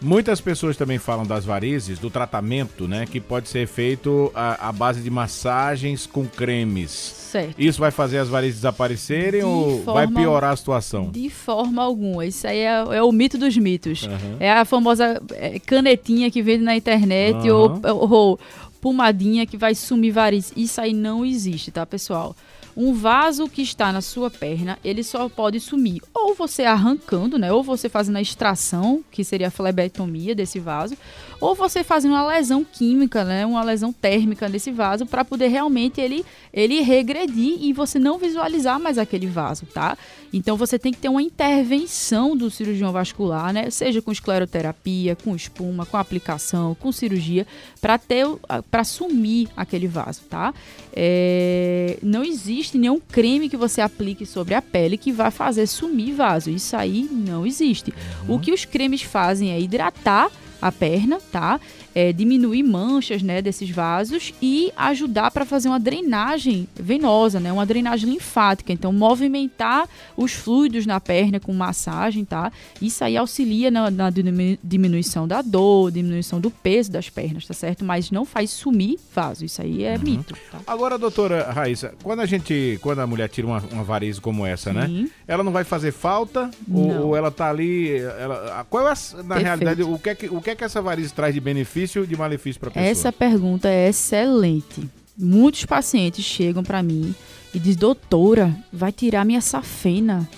[0.00, 3.04] Muitas pessoas também falam das varizes, do tratamento, né?
[3.04, 6.90] Que pode ser feito à, à base de massagens com cremes.
[6.90, 7.56] Certo.
[7.58, 11.10] Isso vai fazer as varizes desaparecerem De ou vai forma- piorar a situação?
[11.10, 12.24] De forma alguma.
[12.24, 14.04] Isso aí é, é o mito dos mitos.
[14.04, 14.36] Aham.
[14.38, 17.52] É a famosa é, canetinha que vende na internet Aham.
[17.52, 18.40] ou, ou- ou
[18.80, 20.52] pomadinha que vai sumir varizes.
[20.56, 22.36] Isso aí não existe, tá, pessoal?
[22.80, 27.52] Um vaso que está na sua perna, ele só pode sumir ou você arrancando, né?
[27.52, 30.96] Ou você fazendo a extração, que seria a flebectomia desse vaso,
[31.40, 33.46] ou você fazendo uma lesão química, né?
[33.46, 38.80] Uma lesão térmica nesse vaso para poder realmente ele ele regredir e você não visualizar
[38.80, 39.96] mais aquele vaso, tá?
[40.32, 43.70] Então você tem que ter uma intervenção do cirurgião vascular, né?
[43.70, 47.46] Seja com escleroterapia, com espuma, com aplicação, com cirurgia,
[47.80, 48.26] para ter
[48.70, 50.52] para sumir aquele vaso, tá?
[50.92, 56.14] É, não existe nenhum creme que você aplique sobre a pele que vai fazer sumir
[56.14, 56.50] vaso.
[56.50, 57.94] Isso aí não existe.
[58.26, 61.60] O que os cremes fazem é hidratar a perna, tá?
[61.94, 67.66] É, diminuir manchas, né, desses vasos e ajudar para fazer uma drenagem venosa, né, uma
[67.66, 68.72] drenagem linfática.
[68.72, 72.52] Então, movimentar os fluidos na perna com massagem, tá?
[72.80, 77.54] Isso aí auxilia na, na diminu- diminuição da dor, diminuição do peso das pernas, tá
[77.54, 77.84] certo?
[77.84, 79.44] Mas não faz sumir vaso.
[79.44, 80.58] Isso aí é mito, tá?
[80.66, 84.72] Agora, doutora Raíssa, quando a gente, quando a mulher tira uma, uma varize como essa,
[84.72, 84.86] né?
[84.86, 85.10] Sim.
[85.26, 86.50] Ela não vai fazer falta?
[86.70, 87.96] Ou, ou ela tá ali.
[87.98, 89.42] Ela, qual é, a- na Perfeito.
[89.44, 92.06] realidade, o que, é que, o que é que essa varize traz de benefício e
[92.06, 92.90] de malefício pra pessoa?
[92.90, 94.88] Essa pergunta é excelente.
[95.16, 97.14] Muitos pacientes chegam para mim
[97.52, 100.28] e dizem, doutora, vai tirar minha safena.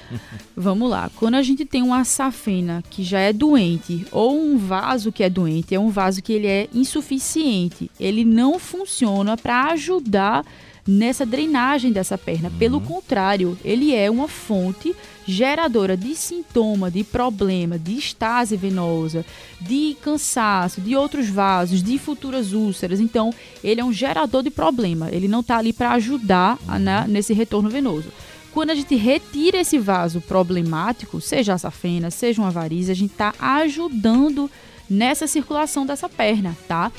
[0.56, 1.10] Vamos lá.
[1.16, 5.28] Quando a gente tem uma safena que já é doente ou um vaso que é
[5.28, 10.44] doente, é um vaso que ele é insuficiente, ele não funciona para ajudar
[10.86, 12.50] nessa drenagem dessa perna.
[12.58, 14.94] Pelo contrário, ele é uma fonte
[15.30, 19.24] geradora de sintoma, de problema, de estase venosa,
[19.60, 23.00] de cansaço, de outros vasos, de futuras úlceras.
[23.00, 25.08] Então, ele é um gerador de problema.
[25.10, 28.08] Ele não está ali para ajudar na- nesse retorno venoso.
[28.52, 33.12] Quando a gente retira esse vaso problemático, seja a safena, seja uma varize, a gente
[33.12, 34.50] está ajudando
[34.88, 36.90] nessa circulação dessa perna, tá?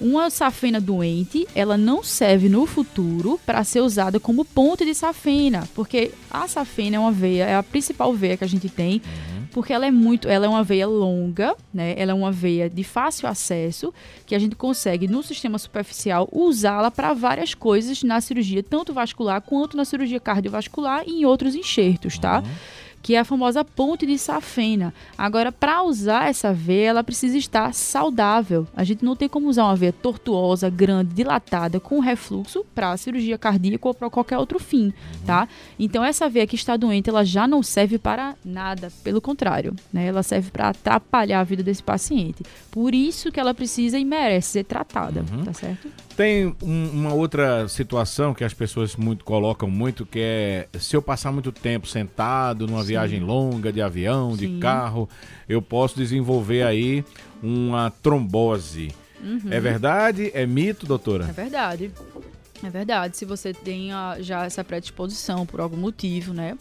[0.00, 5.68] Uma safena doente, ela não serve no futuro para ser usada como ponte de safena,
[5.74, 9.00] porque a safena é uma veia, é a principal veia que a gente tem
[9.54, 11.94] porque ela é muito, ela é uma veia longa, né?
[11.96, 13.94] Ela é uma veia de fácil acesso,
[14.26, 19.40] que a gente consegue no sistema superficial usá-la para várias coisas na cirurgia, tanto vascular
[19.40, 22.40] quanto na cirurgia cardiovascular e em outros enxertos, tá?
[22.40, 24.94] Uhum que é a famosa ponte de safena.
[25.16, 28.66] Agora, para usar essa veia, ela precisa estar saudável.
[28.74, 33.36] A gente não tem como usar uma veia tortuosa, grande, dilatada, com refluxo para cirurgia
[33.36, 34.90] cardíaca ou para qualquer outro fim,
[35.26, 35.46] tá?
[35.78, 40.06] Então, essa veia que está doente, ela já não serve para nada, pelo contrário, né?
[40.06, 42.42] Ela serve para atrapalhar a vida desse paciente.
[42.70, 45.44] Por isso que ela precisa e merece ser tratada, uhum.
[45.44, 45.90] tá certo?
[46.16, 51.02] Tem um, uma outra situação que as pessoas muito colocam muito, que é se eu
[51.02, 52.88] passar muito tempo sentado numa Sim.
[52.88, 54.36] viagem longa de avião, Sim.
[54.36, 55.08] de carro,
[55.48, 57.04] eu posso desenvolver aí
[57.42, 58.92] uma trombose.
[59.20, 59.40] Uhum.
[59.50, 60.30] É verdade?
[60.34, 61.26] É mito, doutora?
[61.28, 61.90] É verdade.
[62.62, 63.16] É verdade.
[63.16, 66.56] Se você tem a, já essa predisposição por algum motivo, né?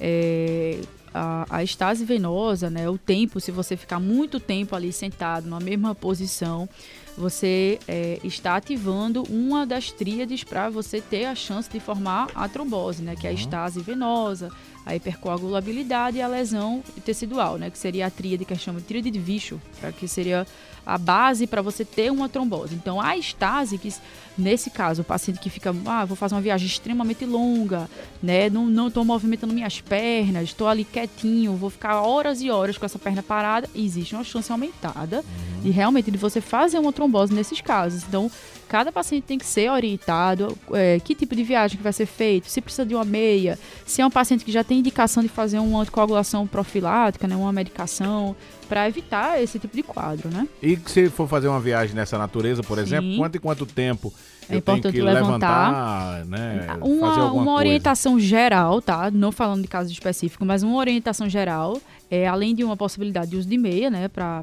[0.00, 0.80] É,
[1.12, 2.88] a, a estase venosa, né?
[2.88, 6.68] O tempo, se você ficar muito tempo ali sentado na mesma posição,
[7.16, 12.48] você é, está ativando uma das tríades para você ter a chance de formar a
[12.48, 13.14] trombose, né?
[13.14, 13.38] Que é a uhum.
[13.38, 14.50] estase venosa,
[14.84, 17.70] a hipercoagulabilidade e a lesão tecidual, né?
[17.70, 19.60] Que seria a tríade que a gente chama de tríade de Vicho,
[19.98, 20.46] que seria
[20.86, 22.74] a base para você ter uma trombose.
[22.74, 23.92] Então, a estase, que
[24.36, 27.88] nesse caso, o paciente que fica, ah, vou fazer uma viagem extremamente longa,
[28.22, 28.50] né?
[28.50, 32.98] Não estou movimentando minhas pernas, estou ali quietinho, vou ficar horas e horas com essa
[32.98, 35.62] perna parada, existe uma chance aumentada uhum.
[35.62, 37.03] de realmente de você fazer uma trombose
[37.34, 38.04] nesses casos.
[38.06, 38.30] Então,
[38.68, 42.48] cada paciente tem que ser orientado, é, que tipo de viagem que vai ser feito,
[42.48, 45.58] se precisa de uma meia, se é um paciente que já tem indicação de fazer
[45.58, 48.34] uma anticoagulação profilática, né, uma medicação,
[48.68, 50.48] para evitar esse tipo de quadro, né?
[50.62, 52.84] E se for fazer uma viagem nessa natureza, por Sim.
[52.84, 54.12] exemplo, quanto e quanto tempo
[54.48, 56.66] é eu importante tenho que levantar, levantar né?
[56.80, 59.10] Uma, uma orientação geral, tá?
[59.10, 63.36] Não falando de caso específico, mas uma orientação geral, é, além de uma possibilidade de
[63.36, 64.42] uso de meia, né, para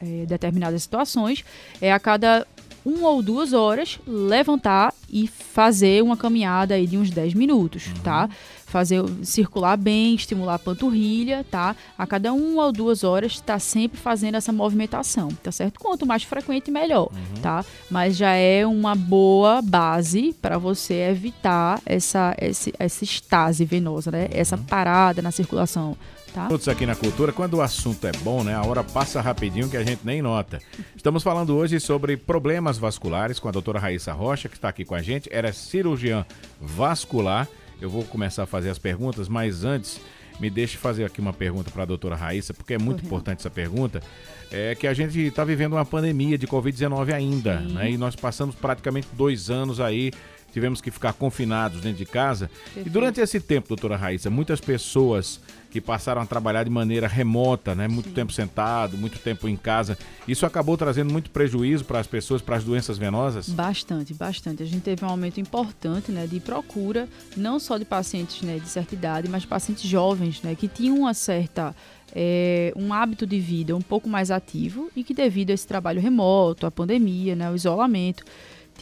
[0.00, 1.44] é, determinadas situações,
[1.80, 2.46] é a cada
[2.84, 8.02] uma ou duas horas, levantar e fazer uma caminhada aí de uns 10 minutos, uhum.
[8.02, 8.28] tá?
[8.74, 11.76] Fazer circular bem, estimular a panturrilha, tá?
[11.96, 15.78] A cada uma ou duas horas está sempre fazendo essa movimentação, tá certo?
[15.78, 17.40] Quanto mais frequente, melhor, uhum.
[17.40, 17.64] tá?
[17.88, 24.22] Mas já é uma boa base para você evitar essa, essa, essa estase venosa, né?
[24.22, 24.28] Uhum.
[24.32, 25.96] Essa parada na circulação
[26.34, 26.48] Tá.
[26.48, 28.56] Todos aqui na cultura, quando o assunto é bom, né?
[28.56, 30.58] A hora passa rapidinho que a gente nem nota.
[30.96, 34.96] Estamos falando hoje sobre problemas vasculares com a doutora Raíssa Rocha, que está aqui com
[34.96, 35.28] a gente.
[35.32, 36.26] Era cirurgiã
[36.60, 37.46] vascular.
[37.84, 40.00] Eu vou começar a fazer as perguntas, mas antes,
[40.40, 43.06] me deixe fazer aqui uma pergunta para a doutora Raíssa, porque é muito uhum.
[43.06, 44.02] importante essa pergunta.
[44.50, 47.74] É que a gente está vivendo uma pandemia de Covid-19 ainda, Sim.
[47.74, 47.90] né?
[47.90, 50.10] E nós passamos praticamente dois anos aí
[50.50, 52.48] tivemos que ficar confinados dentro de casa.
[52.48, 52.86] Perfeito.
[52.86, 55.40] E durante esse tempo, doutora Raíssa, muitas pessoas
[55.74, 57.88] que passaram a trabalhar de maneira remota, né?
[57.88, 58.14] Muito Sim.
[58.14, 59.98] tempo sentado, muito tempo em casa.
[60.28, 63.48] Isso acabou trazendo muito prejuízo para as pessoas, para as doenças venosas?
[63.48, 64.62] Bastante, bastante.
[64.62, 68.68] A gente teve um aumento importante, né, de procura, não só de pacientes, né, de
[68.68, 71.74] certa idade, mas de pacientes jovens, né, que tinham uma certa
[72.14, 76.00] é, um hábito de vida um pouco mais ativo e que devido a esse trabalho
[76.00, 78.22] remoto, a pandemia, né, o isolamento,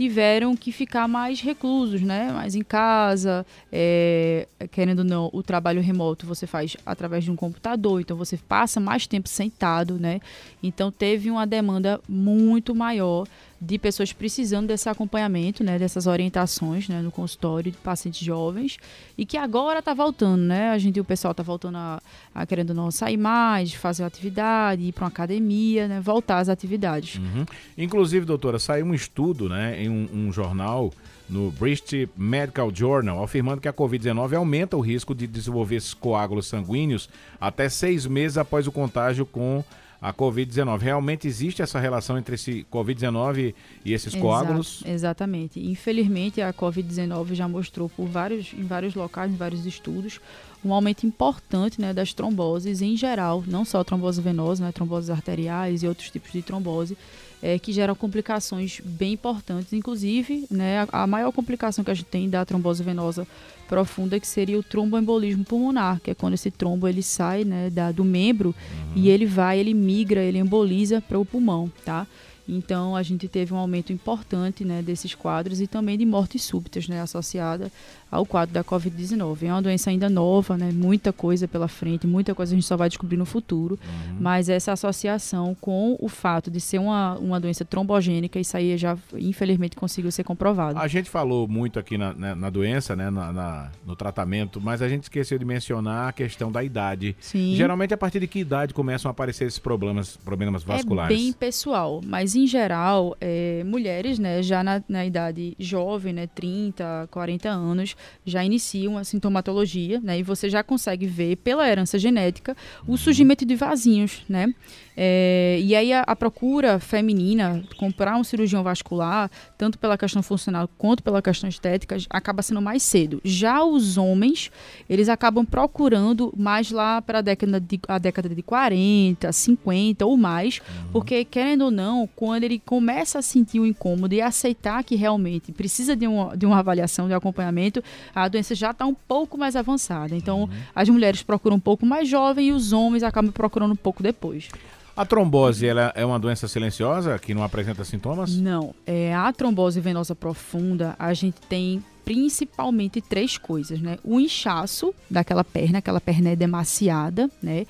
[0.03, 2.33] tiveram que ficar mais reclusos, né?
[2.33, 7.37] Mais em casa, é, querendo ou não, o trabalho remoto você faz através de um
[7.37, 10.21] computador, então você passa mais tempo sentado, né?
[10.61, 13.29] Então teve uma demanda muito maior
[13.65, 18.77] de pessoas precisando desse acompanhamento, né, dessas orientações, né, no consultório de pacientes jovens
[19.17, 20.71] e que agora está voltando, né?
[20.71, 22.03] A gente, o pessoal está voltando a,
[22.35, 27.21] a, querendo não sair mais, fazer atividade, ir para uma academia, né, voltar às atividades.
[27.21, 27.47] Uhum.
[27.79, 30.93] Inclusive, doutora, saiu um estudo, né, em um, um jornal
[31.31, 37.09] no British Medical Journal, afirmando que a Covid-19 aumenta o risco de desenvolver coágulos sanguíneos
[37.41, 39.63] até seis meses após o contágio com
[40.03, 40.81] a Covid-19.
[40.81, 44.83] Realmente existe essa relação entre esse Covid-19 e esses coágulos?
[44.85, 45.61] Exatamente.
[45.61, 50.19] Infelizmente, a Covid-19 já mostrou por vários, em vários locais, em vários estudos,
[50.65, 55.85] um aumento importante né, das tromboses em geral, não só trombose venosa, né, tromboses arteriais
[55.85, 56.99] e outros tipos de trombose,
[57.43, 59.73] é, que geram complicações bem importantes.
[59.73, 63.27] Inclusive, né, a, a maior complicação que a gente tem da trombose venosa
[63.69, 67.91] profunda que seria o tromboembolismo pulmonar, que é quando esse trombo ele sai né, da,
[67.91, 68.93] do membro uhum.
[68.95, 72.07] e ele vai, ele migra, ele emboliza para o pulmão, tá?
[72.49, 76.89] Então, a gente teve um aumento importante né, desses quadros e também de mortes súbitas
[76.89, 77.71] né, associada
[78.11, 79.45] ao quadro da Covid-19.
[79.45, 82.77] É uma doença ainda nova, né, muita coisa pela frente, muita coisa a gente só
[82.77, 84.17] vai descobrir no futuro, uhum.
[84.21, 88.99] mas essa associação com o fato de ser uma, uma doença trombogênica, isso aí já,
[89.15, 90.79] infelizmente, conseguiu ser comprovado.
[90.79, 94.83] A gente falou muito aqui na, na, na doença, né, na, na, no tratamento, mas
[94.83, 97.17] a gente esqueceu de mencionar a questão da idade.
[97.19, 97.55] Sim.
[97.57, 101.17] Geralmente, a partir de que idade começam a aparecer esses problemas, problemas vasculares?
[101.17, 106.27] É bem pessoal, mas em geral, é, mulheres, né, já na, na idade jovem, né,
[106.27, 111.99] 30, 40 anos, já iniciam a sintomatologia, né, e você já consegue ver pela herança
[111.99, 114.53] genética o surgimento de vasinhos, né,
[114.97, 120.69] é, e aí a, a, procura feminina, comprar um cirurgião vascular, tanto pela questão funcional
[120.77, 123.21] quanto pela questão estética, acaba sendo mais cedo.
[123.25, 124.51] Já os homens,
[124.89, 130.17] eles acabam procurando mais lá para a década de, a década de 40, 50 ou
[130.17, 130.89] mais, uhum.
[130.93, 135.53] porque querendo ou não, quando ele começa a sentir o incômodo e aceitar que realmente
[135.53, 137.83] precisa de, um, de uma avaliação, de um acompanhamento,
[138.15, 140.15] a doença já está um pouco mais avançada.
[140.15, 140.49] Então, uhum.
[140.75, 144.49] as mulheres procuram um pouco mais jovem e os homens acabam procurando um pouco depois.
[144.97, 148.37] A trombose ela é uma doença silenciosa que não apresenta sintomas?
[148.37, 148.75] Não.
[148.87, 153.99] É, a trombose venosa profunda, a gente tem principalmente três coisas, né?
[154.05, 157.65] O inchaço daquela perna, aquela perna é demasiada, né?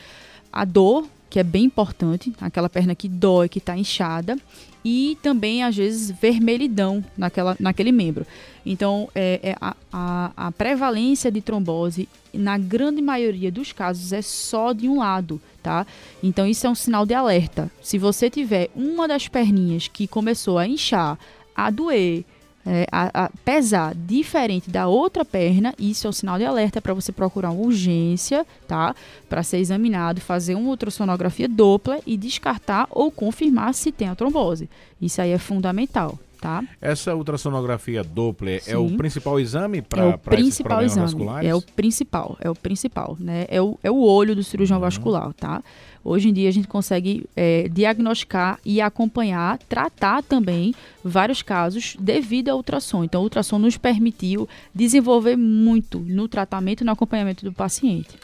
[0.52, 4.37] A dor, que é bem importante, aquela perna que dói, que está inchada,
[4.85, 8.27] e também, às vezes, vermelhidão naquela, naquele membro.
[8.66, 14.21] Então, é, é a, a, a, prevalência de trombose, na grande maioria dos casos, é
[14.21, 15.87] só de um lado, tá?
[16.23, 17.73] Então, isso é um sinal de alerta.
[17.81, 21.18] Se você tiver uma das perninhas que começou a inchar,
[21.57, 22.27] a doer,
[22.66, 26.94] é, a, a pesar diferente da outra perna, isso é um sinal de alerta para
[26.94, 28.94] você procurar urgência, tá?
[29.29, 34.68] Para ser examinado, fazer uma ultrassonografia dupla e descartar ou confirmar se tem a trombose.
[35.01, 36.18] Isso aí é fundamental.
[36.42, 36.64] Tá?
[36.81, 38.72] Essa ultrassonografia Doppler Sim.
[38.72, 41.07] é o principal exame para é esses problemas exame.
[41.07, 41.48] vasculares?
[41.48, 43.46] É o principal, é o principal, né?
[43.48, 44.85] É o, é o olho do cirurgião uhum.
[44.85, 45.62] vascular, tá?
[46.05, 50.74] Hoje em dia a gente consegue é, diagnosticar e acompanhar, tratar também
[51.05, 53.05] vários casos devido ao ultrassom.
[53.05, 58.18] Então, o ultrassom nos permitiu desenvolver muito no tratamento e no acompanhamento do paciente.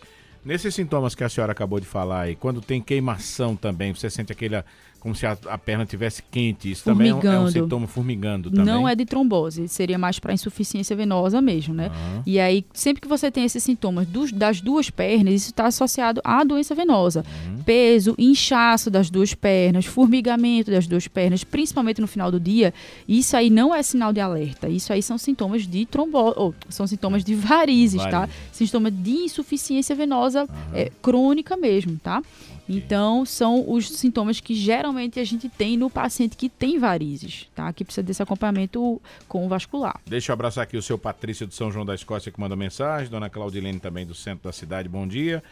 [0.44, 4.32] Nesses sintomas que a senhora acabou de falar aí, quando tem queimação também, você sente
[4.32, 4.56] aquele
[5.00, 6.70] como se a, a perna tivesse quente.
[6.70, 7.20] Isso formigando.
[7.20, 8.66] também é um, é um, sintoma formigando também.
[8.66, 11.90] Não é de trombose, seria mais para insuficiência venosa mesmo, né?
[12.26, 16.20] E aí, sempre que você tem esses sintomas dos, das duas pernas, isso está associado
[16.24, 17.24] à doença venosa.
[17.46, 17.62] Uhum.
[17.62, 22.74] Peso, inchaço das duas pernas, formigamento das duas pernas, principalmente no final do dia,
[23.06, 24.68] isso aí não é sinal de alerta.
[24.68, 28.10] Isso aí são sintomas de trombose, ou são sintomas de varizes, tá?
[28.20, 28.36] Varizes.
[28.36, 28.48] tá?
[28.52, 30.48] Sintoma de insuficiência venosa uhum.
[30.74, 32.22] é, crônica mesmo, tá?
[32.68, 37.72] Então, são os sintomas que geralmente a gente tem no paciente que tem varizes, tá?
[37.72, 40.00] Que precisa desse acompanhamento com o vascular.
[40.06, 43.10] Deixa eu abraçar aqui o seu Patrício de São João da Escócia que manda mensagem,
[43.10, 45.42] dona Claudilene também do centro da cidade, bom dia.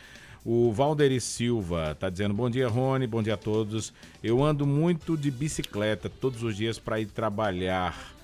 [0.45, 3.93] O Valderi Silva está dizendo: Bom dia, Rony, bom dia a todos.
[4.23, 8.15] Eu ando muito de bicicleta todos os dias para ir trabalhar.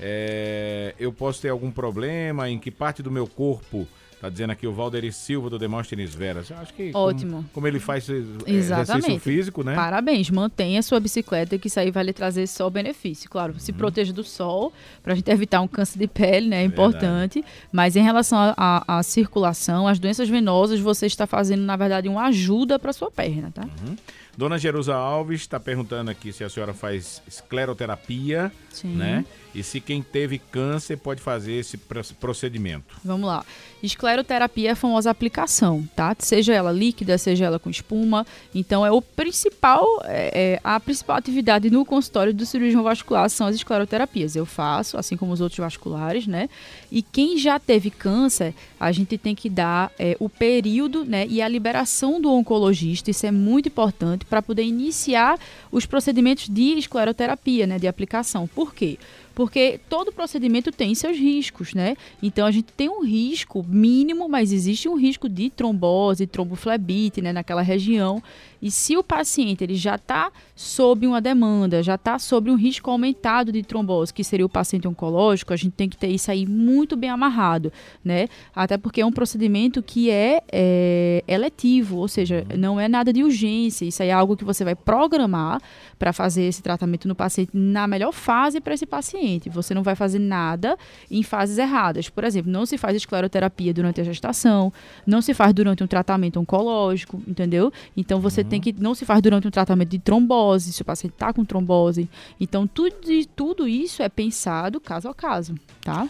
[0.00, 2.48] É, eu posso ter algum problema?
[2.48, 3.86] Em que parte do meu corpo
[4.26, 6.50] Tá dizendo aqui o Valderi Silva do Demóstenes Veras.
[6.50, 7.36] Eu acho que Ótimo.
[7.36, 9.72] Como, como ele faz é, exercício físico, né?
[9.76, 13.30] Parabéns, mantenha a sua bicicleta que isso aí vai lhe trazer só benefício.
[13.30, 13.78] Claro, se uhum.
[13.78, 16.62] proteja do sol para a gente evitar um câncer de pele, né?
[16.62, 17.44] É importante.
[17.70, 22.80] Mas em relação à circulação, as doenças venosas, você está fazendo, na verdade, uma ajuda
[22.80, 23.62] para sua perna, tá?
[23.62, 23.96] Uhum.
[24.36, 28.96] Dona Jerusa Alves está perguntando aqui se a senhora faz escleroterapia, Sim.
[28.96, 29.24] né?
[29.56, 31.78] E se quem teve câncer pode fazer esse
[32.20, 32.94] procedimento.
[33.02, 33.42] Vamos lá.
[33.82, 36.14] Escleroterapia é a famosa aplicação, tá?
[36.18, 38.26] Seja ela líquida, seja ela com espuma.
[38.54, 43.46] Então é o principal, é, é, a principal atividade no consultório do cirurgião vascular são
[43.46, 44.36] as escleroterapias.
[44.36, 46.50] Eu faço, assim como os outros vasculares, né?
[46.92, 51.26] E quem já teve câncer, a gente tem que dar é, o período, né?
[51.26, 53.10] E a liberação do oncologista.
[53.10, 55.38] Isso é muito importante para poder iniciar
[55.72, 57.78] os procedimentos de escleroterapia, né?
[57.78, 58.46] De aplicação.
[58.46, 58.98] Por quê?
[59.36, 61.94] Porque todo procedimento tem seus riscos, né?
[62.22, 67.34] Então a gente tem um risco mínimo, mas existe um risco de trombose, tromboflebite, né,
[67.34, 68.22] naquela região.
[68.60, 72.90] E se o paciente ele já está sob uma demanda, já está sob um risco
[72.90, 76.46] aumentado de trombose, que seria o paciente oncológico, a gente tem que ter isso aí
[76.46, 77.70] muito bem amarrado,
[78.04, 78.26] né?
[78.54, 82.58] Até porque é um procedimento que é, é eletivo, ou seja, uhum.
[82.58, 83.84] não é nada de urgência.
[83.84, 85.60] Isso aí é algo que você vai programar
[85.98, 89.50] para fazer esse tratamento no paciente na melhor fase para esse paciente.
[89.50, 90.78] Você não vai fazer nada
[91.10, 92.08] em fases erradas.
[92.08, 94.72] Por exemplo, não se faz escleroterapia durante a gestação,
[95.06, 97.70] não se faz durante um tratamento oncológico, entendeu?
[97.94, 98.45] Então você.
[98.48, 101.44] Tem que não se faz durante um tratamento de trombose, se o paciente está com
[101.44, 102.08] trombose.
[102.40, 102.96] Então tudo,
[103.34, 106.08] tudo isso é pensado caso a caso, tá?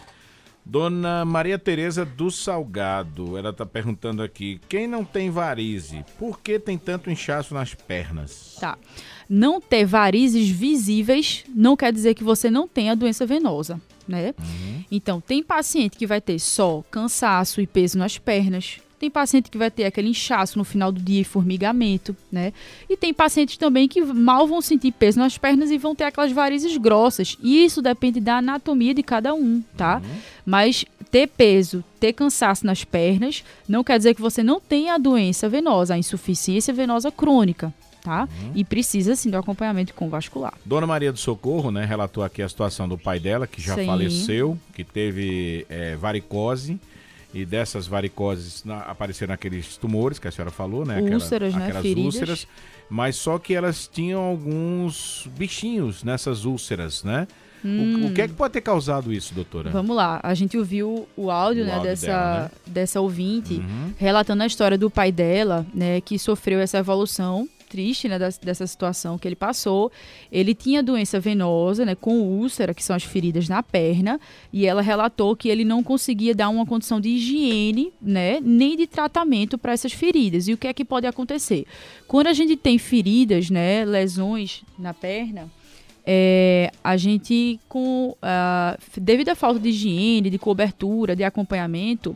[0.69, 6.59] Dona Maria Tereza do Salgado, ela está perguntando aqui: quem não tem varize, por que
[6.59, 8.57] tem tanto inchaço nas pernas?
[8.59, 8.77] Tá.
[9.29, 14.33] Não ter varizes visíveis não quer dizer que você não tenha doença venosa, né?
[14.37, 14.83] Uhum.
[14.91, 19.57] Então, tem paciente que vai ter só cansaço e peso nas pernas, tem paciente que
[19.57, 22.51] vai ter aquele inchaço no final do dia e formigamento, né?
[22.89, 26.31] E tem pacientes também que mal vão sentir peso nas pernas e vão ter aquelas
[26.31, 27.37] varizes grossas.
[27.41, 29.97] E isso depende da anatomia de cada um, tá?
[30.03, 30.19] Uhum.
[30.45, 34.97] Mas ter peso, ter cansaço nas pernas, não quer dizer que você não tenha a
[34.97, 37.73] doença venosa, a insuficiência venosa crônica.
[38.03, 38.21] Tá?
[38.41, 38.51] Uhum.
[38.55, 40.53] E precisa sim do acompanhamento com vascular.
[40.63, 43.85] Dona Maria do Socorro, né, relatou aqui a situação do pai dela, que já sim.
[43.85, 46.79] faleceu, que teve é, varicose
[47.33, 50.99] e dessas varicoses na, apareceram aqueles tumores que a senhora falou, né?
[50.99, 51.63] Aquela, úlceras, né?
[51.65, 52.05] Aquelas Feridas.
[52.05, 52.47] úlceras.
[52.89, 57.27] Mas só que elas tinham alguns bichinhos nessas úlceras, né?
[57.65, 58.05] Hum.
[58.05, 59.69] O, o, que é que pode ter causado isso, doutora?
[59.71, 62.51] Vamos lá, a gente ouviu o áudio, o né, áudio dessa, dela, né?
[62.67, 63.93] dessa ouvinte uhum.
[63.97, 69.17] relatando a história do pai dela, né, que sofreu essa evolução triste, né, dessa situação
[69.17, 69.91] que ele passou.
[70.31, 74.19] Ele tinha doença venosa, né, com úlcera, que são as feridas na perna,
[74.51, 78.87] e ela relatou que ele não conseguia dar uma condição de higiene, né, nem de
[78.87, 80.47] tratamento para essas feridas.
[80.47, 81.65] E o que é que pode acontecer?
[82.07, 85.49] Quando a gente tem feridas, né, lesões na perna,
[86.09, 92.15] é, a gente, com uh, devido à falta de higiene, de cobertura, de acompanhamento,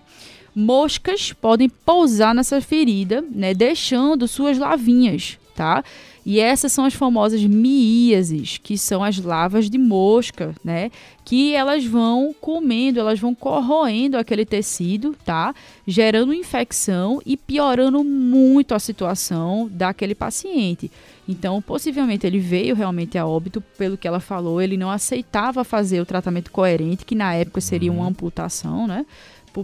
[0.55, 5.83] moscas podem pousar nessa ferida, né, deixando suas lavinhas tá?
[6.25, 10.91] E essas são as famosas miíases, que são as lavas de mosca, né?
[11.25, 15.53] Que elas vão comendo, elas vão corroendo aquele tecido, tá?
[15.85, 20.91] Gerando infecção e piorando muito a situação daquele paciente.
[21.27, 26.01] Então, possivelmente ele veio realmente a óbito, pelo que ela falou, ele não aceitava fazer
[26.01, 28.09] o tratamento coerente, que na época seria uma uhum.
[28.09, 29.05] amputação, né?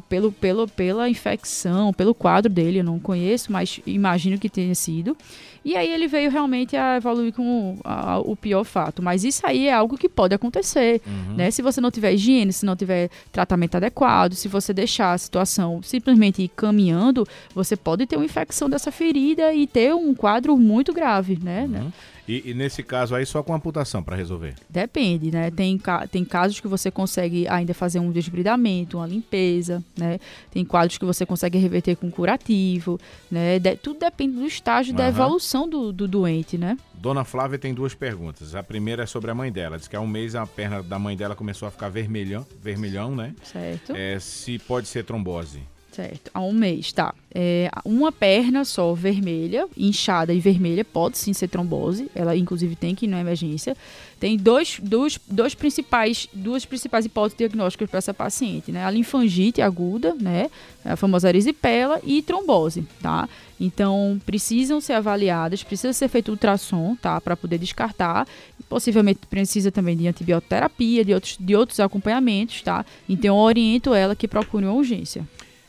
[0.10, 5.16] Pelo, pelo, pela infecção, pelo quadro dele, eu não conheço, mas imagino que tenha sido.
[5.64, 9.02] E aí ele veio realmente a evoluir com a, o pior fato.
[9.02, 11.36] Mas isso aí é algo que pode acontecer, uhum.
[11.36, 11.52] né?
[11.52, 15.82] Se você não tiver higiene, se não tiver tratamento adequado, se você deixar a situação
[15.84, 20.94] simplesmente ir caminhando, você pode ter uma infecção dessa ferida e ter um quadro muito
[20.94, 21.70] grave, né?
[21.70, 21.92] Uhum.
[22.28, 24.56] E, e, nesse caso aí só com amputação para resolver?
[24.70, 25.50] Depende, né?
[25.50, 25.80] Tem,
[26.12, 30.20] tem casos que você consegue ainda fazer um desbridamento, uma limpeza, né?
[30.52, 33.00] Tem quadros que você consegue reverter com curativo,
[33.32, 33.60] né?
[33.60, 34.98] De, tudo depende do estágio uhum.
[34.98, 36.78] da evolução do, do doente, né?
[36.94, 38.56] Dona Flávia tem duas perguntas.
[38.56, 39.78] A primeira é sobre a mãe dela.
[39.78, 43.16] Diz que há um mês a perna da mãe dela começou a ficar vermelhão, vermelhão
[43.16, 43.34] né?
[43.44, 43.94] Certo.
[43.96, 45.62] É, se pode ser trombose.
[45.98, 47.12] Certo, há um mês, tá.
[47.34, 52.08] É, uma perna só vermelha, inchada e vermelha, pode sim ser trombose.
[52.14, 53.76] Ela, inclusive, tem que ir na emergência.
[54.20, 58.86] Tem dois, dois, dois principais, duas principais hipóteses diagnósticas para essa paciente, né?
[58.86, 60.52] A linfangite aguda, né?
[60.86, 63.28] A famosa erisipela e trombose, tá?
[63.60, 67.20] Então, precisam ser avaliadas, precisa ser feito ultrassom, tá?
[67.20, 68.28] Para poder descartar.
[68.70, 72.86] Possivelmente precisa também de antibioterapia, de outros, de outros acompanhamentos, tá?
[73.10, 75.26] Então, oriento ela que procure uma urgência.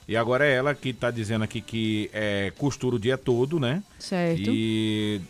[0.08, 3.82] E agora é ela que está dizendo aqui que é, costura o dia todo, né?
[3.98, 4.50] Certo.
[4.50, 5.20] E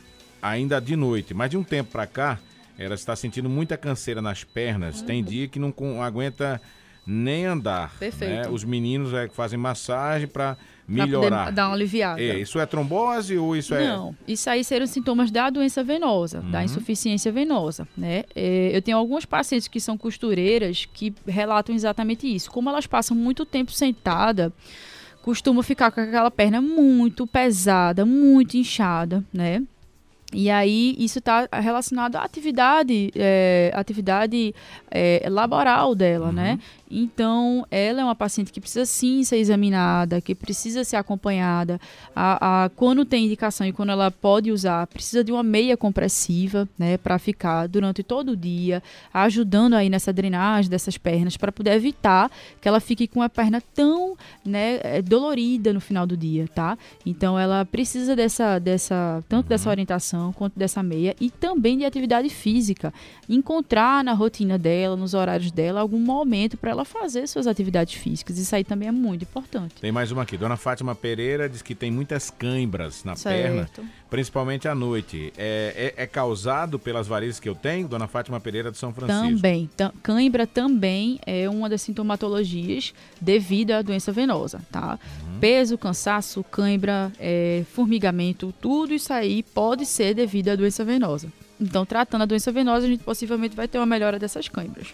[0.40, 1.34] ainda de noite.
[1.34, 2.38] Mas de um tempo para cá,
[2.78, 5.00] ela está sentindo muita canseira nas pernas.
[5.00, 5.06] Uhum.
[5.06, 6.62] Tem dia que não aguenta
[7.04, 7.92] nem andar.
[7.98, 8.30] Perfeito.
[8.30, 8.48] Né?
[8.48, 10.56] Os meninos é, fazem massagem para
[10.88, 11.52] melhorar.
[11.52, 12.20] Dar uma aliviada.
[12.20, 13.86] É, isso é trombose ou isso é.
[13.86, 16.50] Não, isso aí seriam sintomas da doença venosa, uhum.
[16.50, 17.86] da insuficiência venosa.
[17.96, 18.24] Né?
[18.34, 22.50] É, eu tenho algumas pacientes que são costureiras que relatam exatamente isso.
[22.50, 24.52] Como elas passam muito tempo sentada,
[25.22, 29.62] costumam ficar com aquela perna muito pesada, muito inchada, né?
[30.32, 34.54] E aí isso está relacionado à atividade, é, atividade
[34.90, 36.32] é, laboral dela, uhum.
[36.32, 36.58] né?
[36.90, 41.80] Então, ela é uma paciente que precisa sim ser examinada, que precisa ser acompanhada.
[42.16, 46.68] A, a, quando tem indicação e quando ela pode usar, precisa de uma meia compressiva,
[46.78, 48.82] né, para ficar durante todo o dia,
[49.12, 52.30] ajudando aí nessa drenagem dessas pernas, para poder evitar
[52.60, 56.78] que ela fique com a perna tão, né, é, dolorida no final do dia, tá?
[57.04, 62.28] Então, ela precisa dessa, dessa, tanto dessa orientação quanto dessa meia e também de atividade
[62.30, 62.92] física.
[63.28, 68.38] Encontrar na rotina dela, nos horários dela, algum momento para ela fazer suas atividades físicas.
[68.38, 69.74] Isso aí também é muito importante.
[69.80, 70.36] Tem mais uma aqui.
[70.36, 73.42] Dona Fátima Pereira diz que tem muitas cãibras na Certo.
[73.42, 73.68] perna,
[74.08, 75.32] principalmente à noite.
[75.36, 77.88] É, é- é causado pelas varizes que eu tenho?
[77.88, 79.36] Dona Fátima Pereira de São Francisco.
[79.36, 79.68] Também.
[79.76, 84.98] Tam- Cãibra também é uma das sintomatologias devido à doença venosa, tá?
[85.40, 91.32] Peso, cansaço, cãibra, é, formigamento, tudo isso aí pode ser devido à doença venosa.
[91.60, 94.88] Então, tratando a doença venosa, a gente possivelmente vai ter uma melhora dessas cãibras.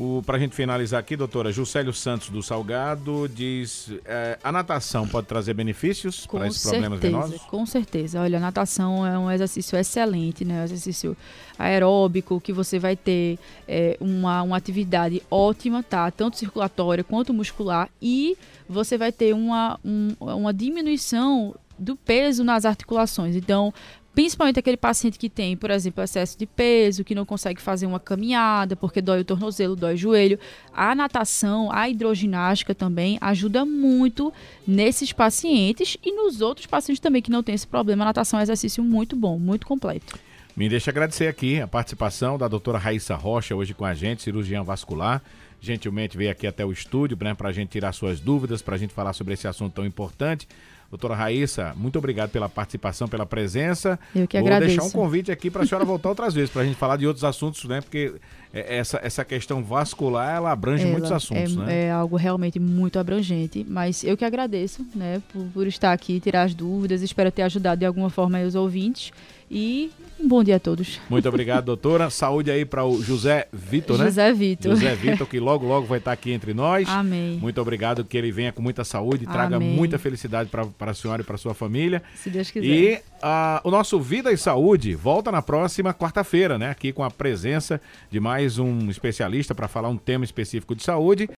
[0.00, 5.26] O, pra gente finalizar aqui, doutora, Juscelio Santos do Salgado diz: é, a natação pode
[5.26, 7.40] trazer benefícios Com para esses problemas certeza, venosos?
[7.48, 8.20] com certeza.
[8.20, 10.60] Olha, a natação é um exercício excelente, né?
[10.60, 11.16] Um exercício
[11.58, 16.08] aeróbico, que você vai ter é, uma, uma atividade ótima, tá?
[16.12, 17.88] Tanto circulatória quanto muscular.
[18.00, 18.36] E
[18.68, 23.34] você vai ter uma, um- uma diminuição do peso nas articulações.
[23.34, 23.74] Então,
[24.18, 28.00] principalmente aquele paciente que tem, por exemplo, excesso de peso, que não consegue fazer uma
[28.00, 30.40] caminhada porque dói o tornozelo, dói o joelho.
[30.74, 34.32] A natação, a hidroginástica também ajuda muito
[34.66, 38.02] nesses pacientes e nos outros pacientes também que não tem esse problema.
[38.02, 40.18] A natação é um exercício muito bom, muito completo.
[40.56, 44.64] Me deixa agradecer aqui a participação da doutora Raíssa Rocha hoje com a gente, cirurgiã
[44.64, 45.22] vascular.
[45.60, 48.78] Gentilmente veio aqui até o estúdio né, para a gente tirar suas dúvidas, para a
[48.78, 50.48] gente falar sobre esse assunto tão importante.
[50.90, 53.98] Doutora Raíssa, muito obrigado pela participação, pela presença.
[54.16, 54.76] Eu que Vou agradeço.
[54.76, 57.06] deixar um convite aqui para a senhora voltar outras vezes, para a gente falar de
[57.06, 57.82] outros assuntos, né?
[57.82, 58.14] Porque
[58.54, 61.84] é, essa, essa questão vascular, ela abrange Ela muitos assuntos, é, né?
[61.84, 66.44] é algo realmente muito abrangente, mas eu que agradeço, né, por, por estar aqui, tirar
[66.44, 69.12] as dúvidas, espero ter ajudado de alguma forma os ouvintes
[69.50, 71.00] e um bom dia a todos.
[71.08, 72.10] Muito obrigado, doutora.
[72.10, 74.04] Saúde aí para o José Vitor, né?
[74.06, 74.72] José Vitor.
[74.72, 76.88] José Vitor, que logo, logo vai estar aqui entre nós.
[76.88, 77.38] Amém.
[77.40, 79.70] Muito obrigado, que ele venha com muita saúde, traga Amém.
[79.70, 82.02] muita felicidade para a senhora e para sua família.
[82.16, 82.66] Se Deus quiser.
[82.66, 86.70] E ah, o nosso Vida e Saúde volta na próxima quarta-feira, né?
[86.70, 91.28] Aqui com a presença de mais um especialista para falar um tema específico de saúde.